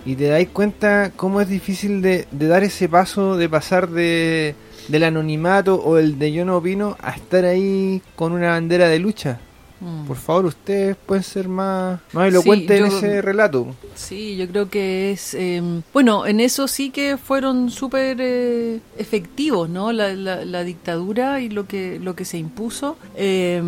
[0.05, 4.55] y te dais cuenta cómo es difícil de, de dar ese paso de pasar de
[4.89, 8.99] del anonimato o el de yo no opino a estar ahí con una bandera de
[8.99, 9.39] lucha.
[9.82, 10.05] Mm.
[10.05, 13.67] Por favor, ustedes pueden ser más, más elocuentes yo- en ese relato.
[13.95, 15.34] Sí, yo creo que es...
[15.34, 15.59] eh,
[15.91, 19.91] bueno, en eso sí que fueron súper eh, efectivos, ¿no?
[19.91, 22.95] La, la- la dictadura y lo que, lo que se impuso.
[23.15, 23.61] eh,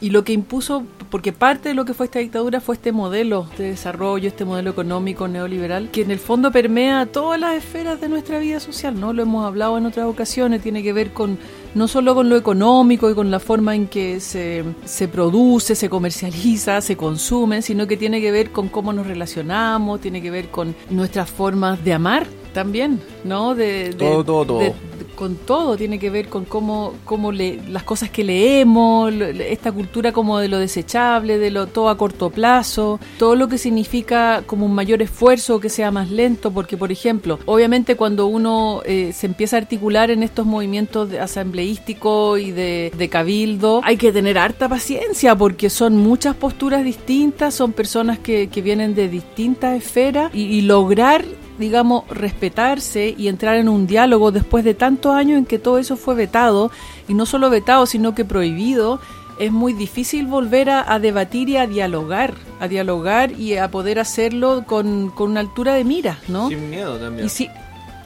[0.00, 3.46] y lo que impuso, porque parte de lo que fue esta dictadura fue este modelo
[3.56, 8.08] de desarrollo, este modelo económico neoliberal, que en el fondo permea todas las esferas de
[8.08, 9.12] nuestra vida social, ¿no?
[9.12, 11.38] Lo hemos hablado en otras ocasiones, tiene que ver con
[11.74, 15.88] no solo con lo económico y con la forma en que se, se produce, se
[15.88, 20.48] comercializa, se consume, sino que tiene que ver con cómo nos relacionamos, tiene que ver
[20.48, 23.54] con nuestras formas de amar también, ¿no?
[23.54, 24.58] De, de- Todo, todo, todo.
[24.58, 24.74] de- de-
[25.22, 30.10] con todo, tiene que ver con cómo, cómo le, las cosas que leemos, esta cultura
[30.10, 34.66] como de lo desechable, de lo todo a corto plazo, todo lo que significa como
[34.66, 39.28] un mayor esfuerzo, que sea más lento, porque por ejemplo, obviamente cuando uno eh, se
[39.28, 44.68] empieza a articular en estos movimientos asambleísticos y de, de cabildo, hay que tener harta
[44.68, 50.46] paciencia porque son muchas posturas distintas, son personas que, que vienen de distintas esferas y,
[50.46, 51.24] y lograr
[51.58, 55.96] digamos, respetarse y entrar en un diálogo después de tantos años en que todo eso
[55.96, 56.70] fue vetado,
[57.08, 59.00] y no solo vetado, sino que prohibido,
[59.38, 63.98] es muy difícil volver a, a debatir y a dialogar, a dialogar y a poder
[63.98, 66.48] hacerlo con, con una altura de mira, ¿no?
[66.48, 67.26] Sin miedo también.
[67.26, 67.48] Y, si-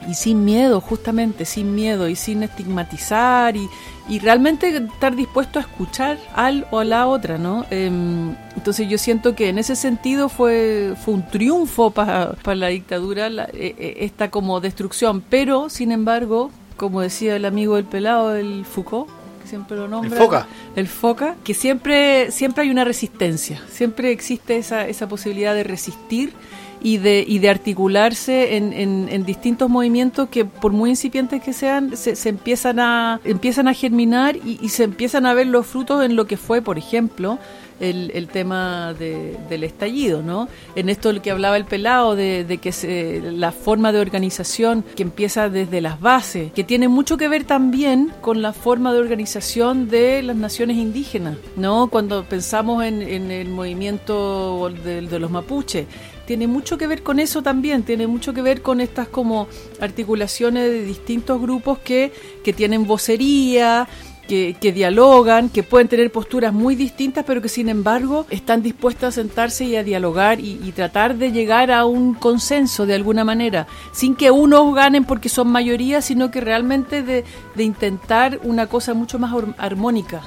[0.07, 3.67] y sin miedo, justamente, sin miedo y sin estigmatizar y,
[4.07, 7.65] y realmente estar dispuesto a escuchar al o a la otra, ¿no?
[7.71, 13.29] Em, entonces yo siento que en ese sentido fue, fue un triunfo para la dictadura
[13.29, 18.35] la- eh, eh, esta como destrucción, pero sin embargo, como decía el amigo del pelado,
[18.35, 19.09] el Foucault,
[19.41, 20.17] que siempre lo nombra.
[20.17, 20.47] Foca.
[20.75, 26.33] El foca, que siempre, siempre hay una resistencia, siempre existe esa, esa posibilidad de resistir
[26.81, 31.97] y de, y de articularse en, en- distintos movimientos que por muy incipientes que sean,
[31.97, 36.03] se, se empiezan, a, empiezan a germinar y, y se empiezan a ver los frutos
[36.05, 37.39] en lo que fue, por ejemplo,
[37.79, 40.47] el, el tema de- del estallido, ¿no?
[40.75, 44.83] En esto el que hablaba el pelado, de, de que se, la forma de organización
[44.95, 48.99] que empieza desde las bases, que tiene mucho que ver también con la forma de
[48.99, 51.87] organización de las naciones indígenas, ¿no?
[51.89, 55.85] Cuando pensamos en, en el movimiento de, de los mapuches,
[56.27, 59.47] tiene mucho que ver con eso también, tiene mucho que ver con estas como
[59.79, 62.11] articulaciones de distintos grupos que,
[62.43, 63.87] que tienen vocería,
[64.27, 69.07] que, que dialogan, que pueden tener posturas muy distintas, pero que sin embargo están dispuestos
[69.07, 73.23] a sentarse y a dialogar y, y tratar de llegar a un consenso de alguna
[73.23, 77.23] manera, sin que unos ganen porque son mayoría, sino que realmente de,
[77.55, 80.23] de intentar una cosa mucho más armónica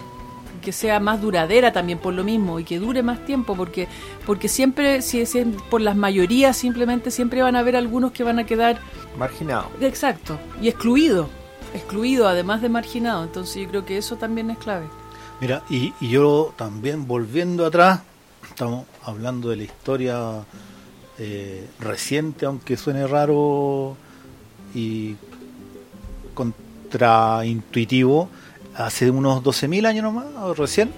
[0.61, 3.89] que sea más duradera también por lo mismo y que dure más tiempo porque
[4.27, 5.37] porque siempre si es
[5.71, 8.79] por las mayorías simplemente siempre van a haber algunos que van a quedar
[9.19, 9.71] Marginado.
[9.81, 10.39] exacto.
[10.63, 11.29] Y excluido
[11.75, 13.25] excluido además de marginado.
[13.25, 14.87] Entonces yo creo que eso también es clave.
[15.41, 18.01] Mira, y, y yo también volviendo atrás,
[18.49, 20.45] estamos hablando de la historia
[21.19, 23.97] eh, reciente, aunque suene raro
[24.75, 25.17] y
[26.35, 28.29] contraintuitivo,
[28.75, 30.91] hace unos 12.000 años nomás, o recién,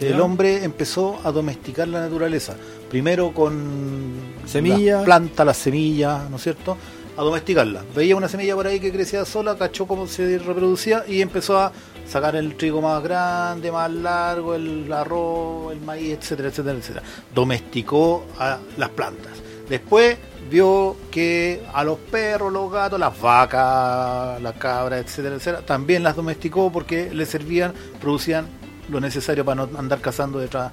[0.00, 2.56] el hombre empezó a domesticar la naturaleza.
[2.90, 4.12] Primero con
[4.46, 4.96] Semilla.
[4.96, 6.76] las plantas, las semillas, ¿no es cierto?
[7.16, 7.84] A domesticarla.
[7.94, 11.72] Veía una semilla por ahí que crecía sola, cachó cómo se reproducía y empezó a
[12.08, 17.06] sacar el trigo más grande, más largo, el arroz, el maíz, etcétera, etcétera, etcétera.
[17.34, 19.32] Domesticó a las plantas.
[19.68, 20.16] Después
[20.52, 26.14] vio que a los perros, los gatos, las vacas, las cabras, etcétera, etcétera, también las
[26.14, 28.46] domesticó porque le servían, producían
[28.90, 30.72] lo necesario para no andar cazando detrás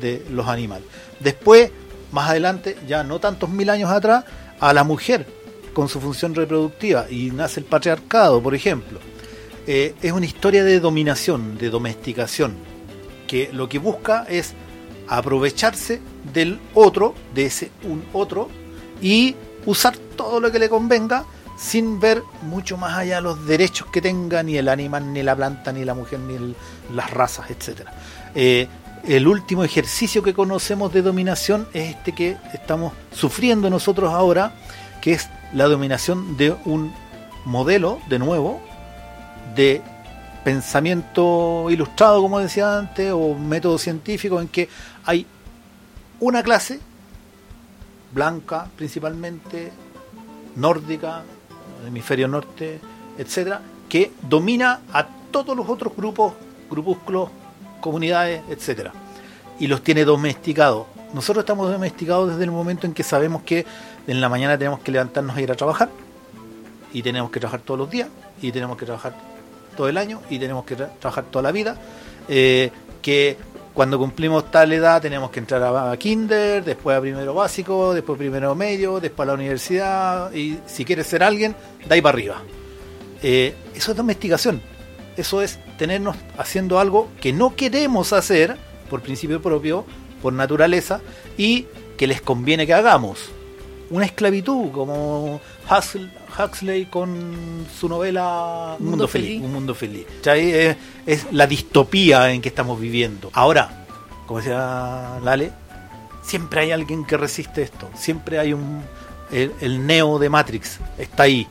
[0.00, 0.86] de los animales.
[1.20, 1.70] Después
[2.10, 4.24] más adelante, ya no tantos mil años atrás,
[4.60, 5.26] a la mujer
[5.72, 8.98] con su función reproductiva y nace el patriarcado, por ejemplo.
[9.66, 12.56] Eh, es una historia de dominación, de domesticación,
[13.26, 14.54] que lo que busca es
[15.06, 16.00] aprovecharse
[16.32, 18.48] del otro, de ese un otro,
[19.00, 19.34] y
[19.66, 21.24] usar todo lo que le convenga
[21.56, 25.72] sin ver mucho más allá los derechos que tenga ni el animal, ni la planta,
[25.72, 26.56] ni la mujer, ni el-
[26.94, 27.92] las razas, etcétera.
[28.34, 28.68] Eh,
[29.04, 34.52] el último ejercicio que conocemos de dominación es este que estamos sufriendo nosotros ahora,
[35.00, 36.92] que es la dominación de un
[37.44, 38.60] modelo, de nuevo,
[39.56, 39.82] de
[40.44, 44.68] pensamiento ilustrado, como decía antes, o método científico, en que
[45.04, 45.26] hay
[46.20, 46.80] una clase,
[48.12, 49.72] blanca principalmente,
[50.56, 51.22] nórdica,
[51.86, 52.80] hemisferio norte,
[53.16, 56.32] etcétera, que domina a todos los otros grupos,
[56.70, 57.30] grupúsculos,
[57.80, 58.92] comunidades, etcétera,
[59.58, 60.86] y los tiene domesticados.
[61.14, 63.64] Nosotros estamos domesticados desde el momento en que sabemos que
[64.06, 65.88] en la mañana tenemos que levantarnos a ir a trabajar,
[66.92, 68.08] y tenemos que trabajar todos los días,
[68.40, 69.14] y tenemos que trabajar
[69.76, 71.76] todo el año, y tenemos que tra- trabajar toda la vida,
[72.28, 73.36] eh, que
[73.78, 78.52] cuando cumplimos tal edad tenemos que entrar a, kinder, después a primero básico, después primero
[78.56, 81.54] medio, después a la universidad, y si quieres ser alguien,
[81.86, 82.42] de ahí para arriba.
[83.22, 84.60] Eh, eso es domesticación.
[85.16, 88.56] Eso es tenernos haciendo algo que no queremos hacer
[88.90, 89.84] por principio propio,
[90.22, 91.00] por naturaleza,
[91.36, 93.30] y que les conviene que hagamos.
[93.90, 95.40] Una esclavitud, como
[96.38, 99.42] Huxley, con su novela Un Mundo, Feliz.
[99.42, 100.06] Un Mundo Feliz.
[100.24, 100.76] Es,
[101.06, 103.30] es la distopía en que estamos viviendo.
[103.32, 103.86] Ahora,
[104.26, 105.52] como decía Lale,
[106.22, 107.88] siempre hay alguien que resiste esto.
[107.96, 108.82] Siempre hay un.
[109.30, 111.46] El, el neo de Matrix está ahí.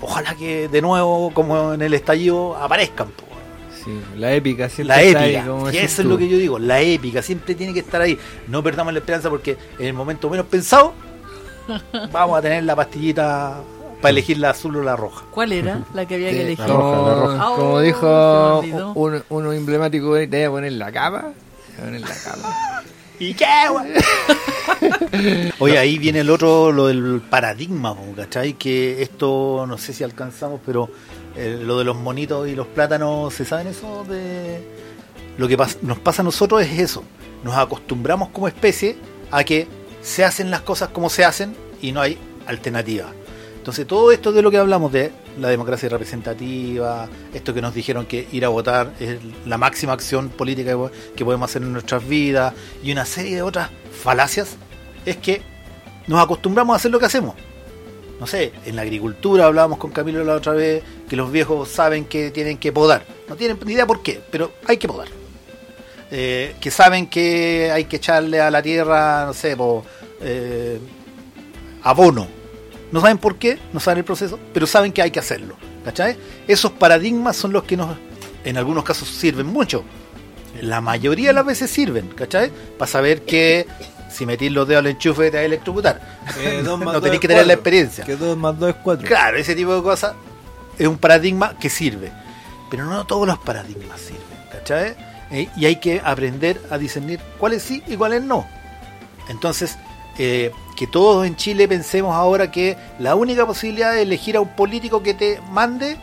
[0.00, 3.08] Ojalá que de nuevo, como en el estallido, aparezcan.
[3.08, 3.24] po.
[3.84, 5.50] Sí, la épica siempre La está ahí, épica.
[5.50, 6.58] como y eso es lo que yo digo.
[6.58, 8.18] La épica siempre tiene que estar ahí.
[8.46, 10.92] No perdamos la esperanza porque en el momento menos pensado
[12.12, 13.60] vamos a tener la pastillita
[14.00, 15.24] para elegir la azul o la roja.
[15.30, 16.64] ¿Cuál era la que había que elegir?
[16.66, 21.20] como, Ah, como oh, dijo uno emblemático, te voy a poner la capa.
[21.22, 22.82] te voy a poner la capa.
[23.20, 23.92] ¿Y qué, güey?
[25.58, 28.54] Oye, ahí viene el otro, lo del paradigma, ¿cachai?
[28.54, 30.88] Que esto, no sé si alcanzamos, pero
[31.36, 34.04] eh, lo de los monitos y los plátanos, ¿se saben eso?
[34.04, 34.60] De
[35.36, 37.02] Lo que pas- nos pasa a nosotros es eso.
[37.42, 38.96] Nos acostumbramos como especie
[39.32, 39.66] a que
[40.02, 43.12] se hacen las cosas como se hacen y no hay alternativa.
[43.56, 48.06] Entonces todo esto de lo que hablamos de la democracia representativa, esto que nos dijeron
[48.06, 51.72] que ir a votar es la máxima acción política que po- que podemos hacer en
[51.72, 53.70] nuestras vidas y una serie de otras
[54.02, 54.56] falacias,
[55.04, 55.42] es que
[56.06, 57.34] nos acostumbramos a hacer lo que hacemos.
[58.18, 62.06] No sé, en la agricultura hablábamos con Camilo la otra vez que los viejos saben
[62.06, 63.04] que tienen que podar.
[63.28, 65.08] No tienen ni idea por qué, pero hay que podar.
[66.10, 69.84] Eh, que saben que hay que echarle a la tierra, no sé, po,
[70.20, 70.78] eh,
[71.82, 72.26] abono.
[72.90, 75.56] No saben por qué, no saben el proceso, pero saben que hay que hacerlo.
[75.84, 76.16] ¿Cachai?
[76.46, 77.96] Esos paradigmas son los que nos,
[78.44, 79.84] en algunos casos, sirven mucho.
[80.62, 82.50] La mayoría de las veces sirven, ¿cachai?
[82.78, 83.66] Para saber que
[84.10, 86.00] si metís los dedos al enchufe te va a electrocutar.
[86.64, 88.04] No tenéis que tener la experiencia.
[88.04, 89.06] Que 2 más 2 es 4.
[89.06, 90.14] Claro, ese tipo de cosas
[90.78, 92.10] es un paradigma que sirve.
[92.70, 94.94] Pero no todos los paradigmas sirven, ¿cachai?
[95.30, 98.46] Eh, y hay que aprender a discernir cuáles sí y cuáles no.
[99.28, 99.76] Entonces,
[100.18, 104.48] eh, que todos en Chile pensemos ahora que la única posibilidad de elegir a un
[104.48, 105.96] político que te mande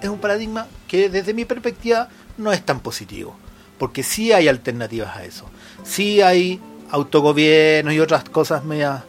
[0.00, 3.36] es un paradigma que desde mi perspectiva no es tan positivo.
[3.78, 5.46] Porque sí hay alternativas a eso.
[5.84, 6.60] Sí hay
[6.90, 9.02] autogobiernos y otras cosas medias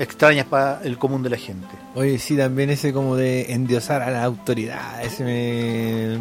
[0.00, 1.68] extrañas para el común de la gente.
[1.94, 6.18] Oye, sí, también ese como de endiosar a la autoridad, ese me,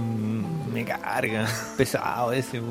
[0.73, 2.61] me carga, pesado ese.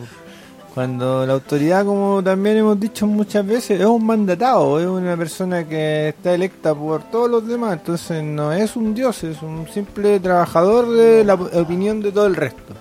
[0.74, 5.66] Cuando la autoridad, como también hemos dicho muchas veces, es un mandatado, es una persona
[5.66, 10.20] que está electa por todos los demás, entonces no es un dios, es un simple
[10.20, 12.74] trabajador de la opinión de todo el resto.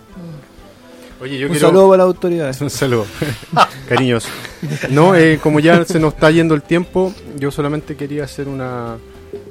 [1.22, 2.56] Oye, yo un quiero- saludo para la autoridad.
[2.62, 3.06] Un saludo,
[3.90, 4.26] cariños.
[4.90, 8.98] No, eh, como ya se nos está yendo el tiempo, yo solamente quería hacer una,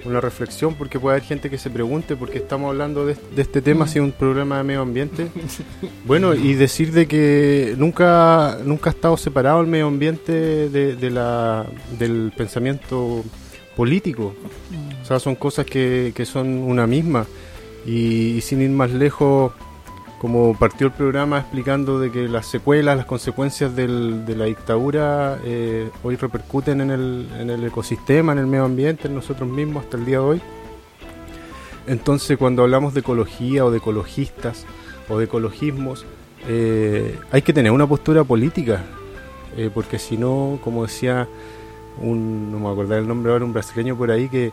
[0.04, 3.42] una reflexión porque puede haber gente que se pregunte por qué estamos hablando de, de
[3.42, 5.26] este tema si es un programa de medio ambiente.
[6.04, 11.10] Bueno, y decir de que nunca nunca ha estado separado el medio ambiente de, de
[11.10, 11.66] la,
[11.98, 13.24] del pensamiento
[13.76, 14.34] político.
[15.02, 17.26] O sea, son cosas que, que son una misma.
[17.84, 19.52] Y, y sin ir más lejos,
[20.26, 25.38] como partió el programa explicando de que las secuelas, las consecuencias del- de la dictadura
[25.44, 30.04] eh, hoy repercuten en el, ecosistema, en el medio ambiente, en nosotros mismos hasta el
[30.04, 30.40] día de hoy.
[31.86, 34.66] Entonces cuando hablamos de ecología o de ecologistas
[35.08, 36.04] o de ecologismos,
[36.48, 38.82] eh, hay que tener una postura política,
[39.56, 41.28] eh, porque si no, como decía
[42.02, 44.50] un, no me acuerdo el nombre ahora, un brasileño por ahí que,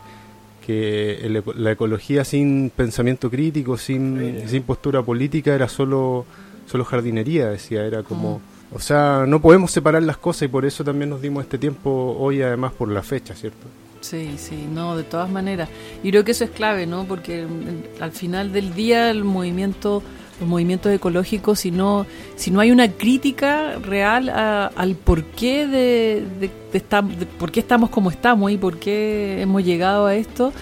[0.64, 6.24] que el la ecología sin pensamiento crítico, sin, sin postura política, era solo,
[6.66, 8.40] solo jardinería, decía, era como...
[8.72, 12.16] O sea, no podemos separar las cosas y por eso también nos dimos este tiempo
[12.18, 13.66] hoy, además por la fecha, ¿cierto?
[14.00, 15.68] Sí, sí, no, de todas maneras.
[16.02, 17.04] Y creo que eso es clave, ¿no?
[17.04, 20.02] Porque mm, al final del día el movimiento,
[20.40, 22.06] los movimientos ecológicos, si no,
[22.36, 27.52] si no hay una crítica real a- al porqué de, de, de estam- de por
[27.52, 30.52] qué estamos como estamos y por qué hemos llegado a esto,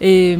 [0.00, 0.36] eh,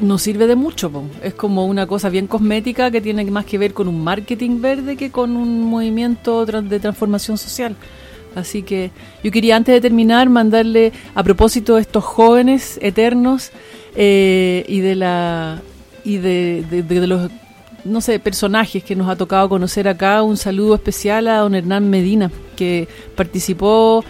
[0.00, 0.90] no sirve de mucho.
[1.22, 4.96] Es como una cosa bien cosmética que tiene más que ver con un marketing verde
[4.96, 7.76] que con un movimiento de transformación social.
[8.34, 8.90] Así que
[9.22, 13.50] yo quería antes de terminar mandarle a propósito de estos jóvenes eternos
[13.94, 15.60] eh, y de la
[16.04, 16.64] y de
[17.06, 17.30] los
[17.84, 20.22] no sé personajes que nos ha tocado conocer acá.
[20.22, 24.04] Un saludo especial a don Hernán Medina que participó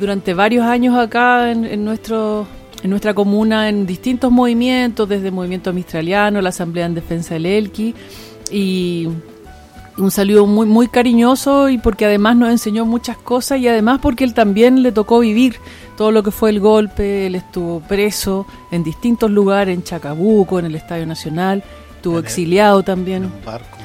[0.00, 2.46] durante varios años acá en, en nuestro
[2.82, 7.46] en nuestra comuna en distintos movimientos desde el movimiento mistraliano la asamblea en defensa del
[7.46, 7.94] Elqui.
[8.50, 9.08] Y
[9.96, 14.24] un saludo muy muy cariñoso y porque además nos enseñó muchas cosas y además porque
[14.24, 15.56] él también le tocó vivir
[15.96, 20.66] todo lo que fue el golpe, él estuvo preso en distintos lugares, en Chacabuco, en
[20.66, 21.62] el Estadio Nacional,
[22.04, 23.78] estuvo En el- exiliado también, barco.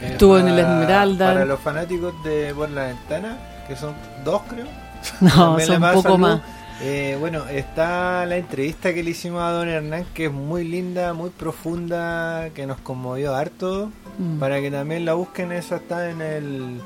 [0.00, 1.26] estuvo en el Para- Esmeralda.
[1.32, 3.94] Para los fanáticos de Por la Ventana, que son
[4.24, 4.66] dos creo.
[5.20, 6.40] No, son un poco más.
[6.82, 11.12] Eh, bueno, está la entrevista que le hicimos a Don Hernán, que es muy linda,
[11.14, 13.90] muy profunda, que nos conmovió harto.
[14.18, 14.38] Mm.
[14.38, 16.80] Para que también la busquen, esa está en el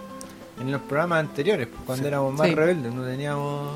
[0.60, 2.08] en los programas anteriores, cuando Sí.
[2.08, 2.54] éramos más Sí.
[2.54, 3.70] rebeldes, no teníamos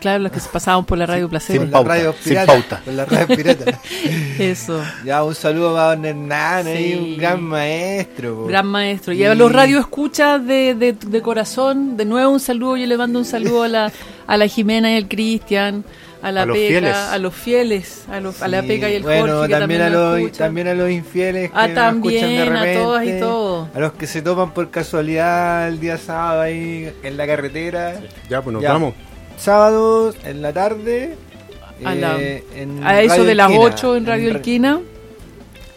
[0.00, 1.58] Claro, los que se pasaban por la radio Placer.
[1.58, 3.80] con las radios piratas, con las radios piratas.
[4.38, 4.80] Eso.
[5.04, 6.98] Ya un saludo para Don Hernán, ahí, Sí.
[6.98, 8.34] un gran maestro.
[8.36, 8.46] po.
[8.46, 9.12] Gran maestro.
[9.12, 12.96] Y a los radio escuchas de, de, de corazón, de nuevo un saludo, yo le
[12.96, 13.92] mando un saludo a la,
[14.26, 15.84] a la Jimena y al Cristian,
[16.22, 16.96] a la A los Peca, fieles.
[16.96, 19.82] a los fieles, a, los, a la Peca y el bueno, Jorge, que también, también,
[19.82, 23.04] a los, también a los infieles que Ah, nos también, escuchan de a repente, todas
[23.06, 23.68] y todos.
[23.74, 28.00] a los que se topan por casualidad el día sábado ahí en la carretera.
[28.30, 28.94] Ya, pues nos vamos.
[29.38, 31.16] Sábado en la tarde.
[31.84, 34.80] A, la- eh, en a eso Radio de las Elquina, 8 en Radio Ra- Elquina.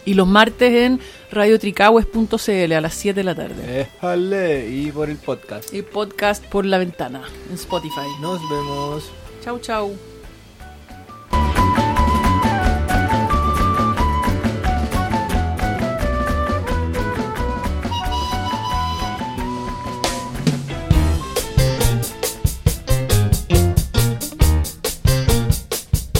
[0.05, 0.99] Y los martes en
[1.31, 3.81] radiotricahues.cl a las 7 de la tarde.
[3.81, 5.73] Éjale, y por el podcast.
[5.73, 8.07] Y podcast por la ventana en Spotify.
[8.21, 9.09] Nos vemos.
[9.43, 9.95] Chau, chau.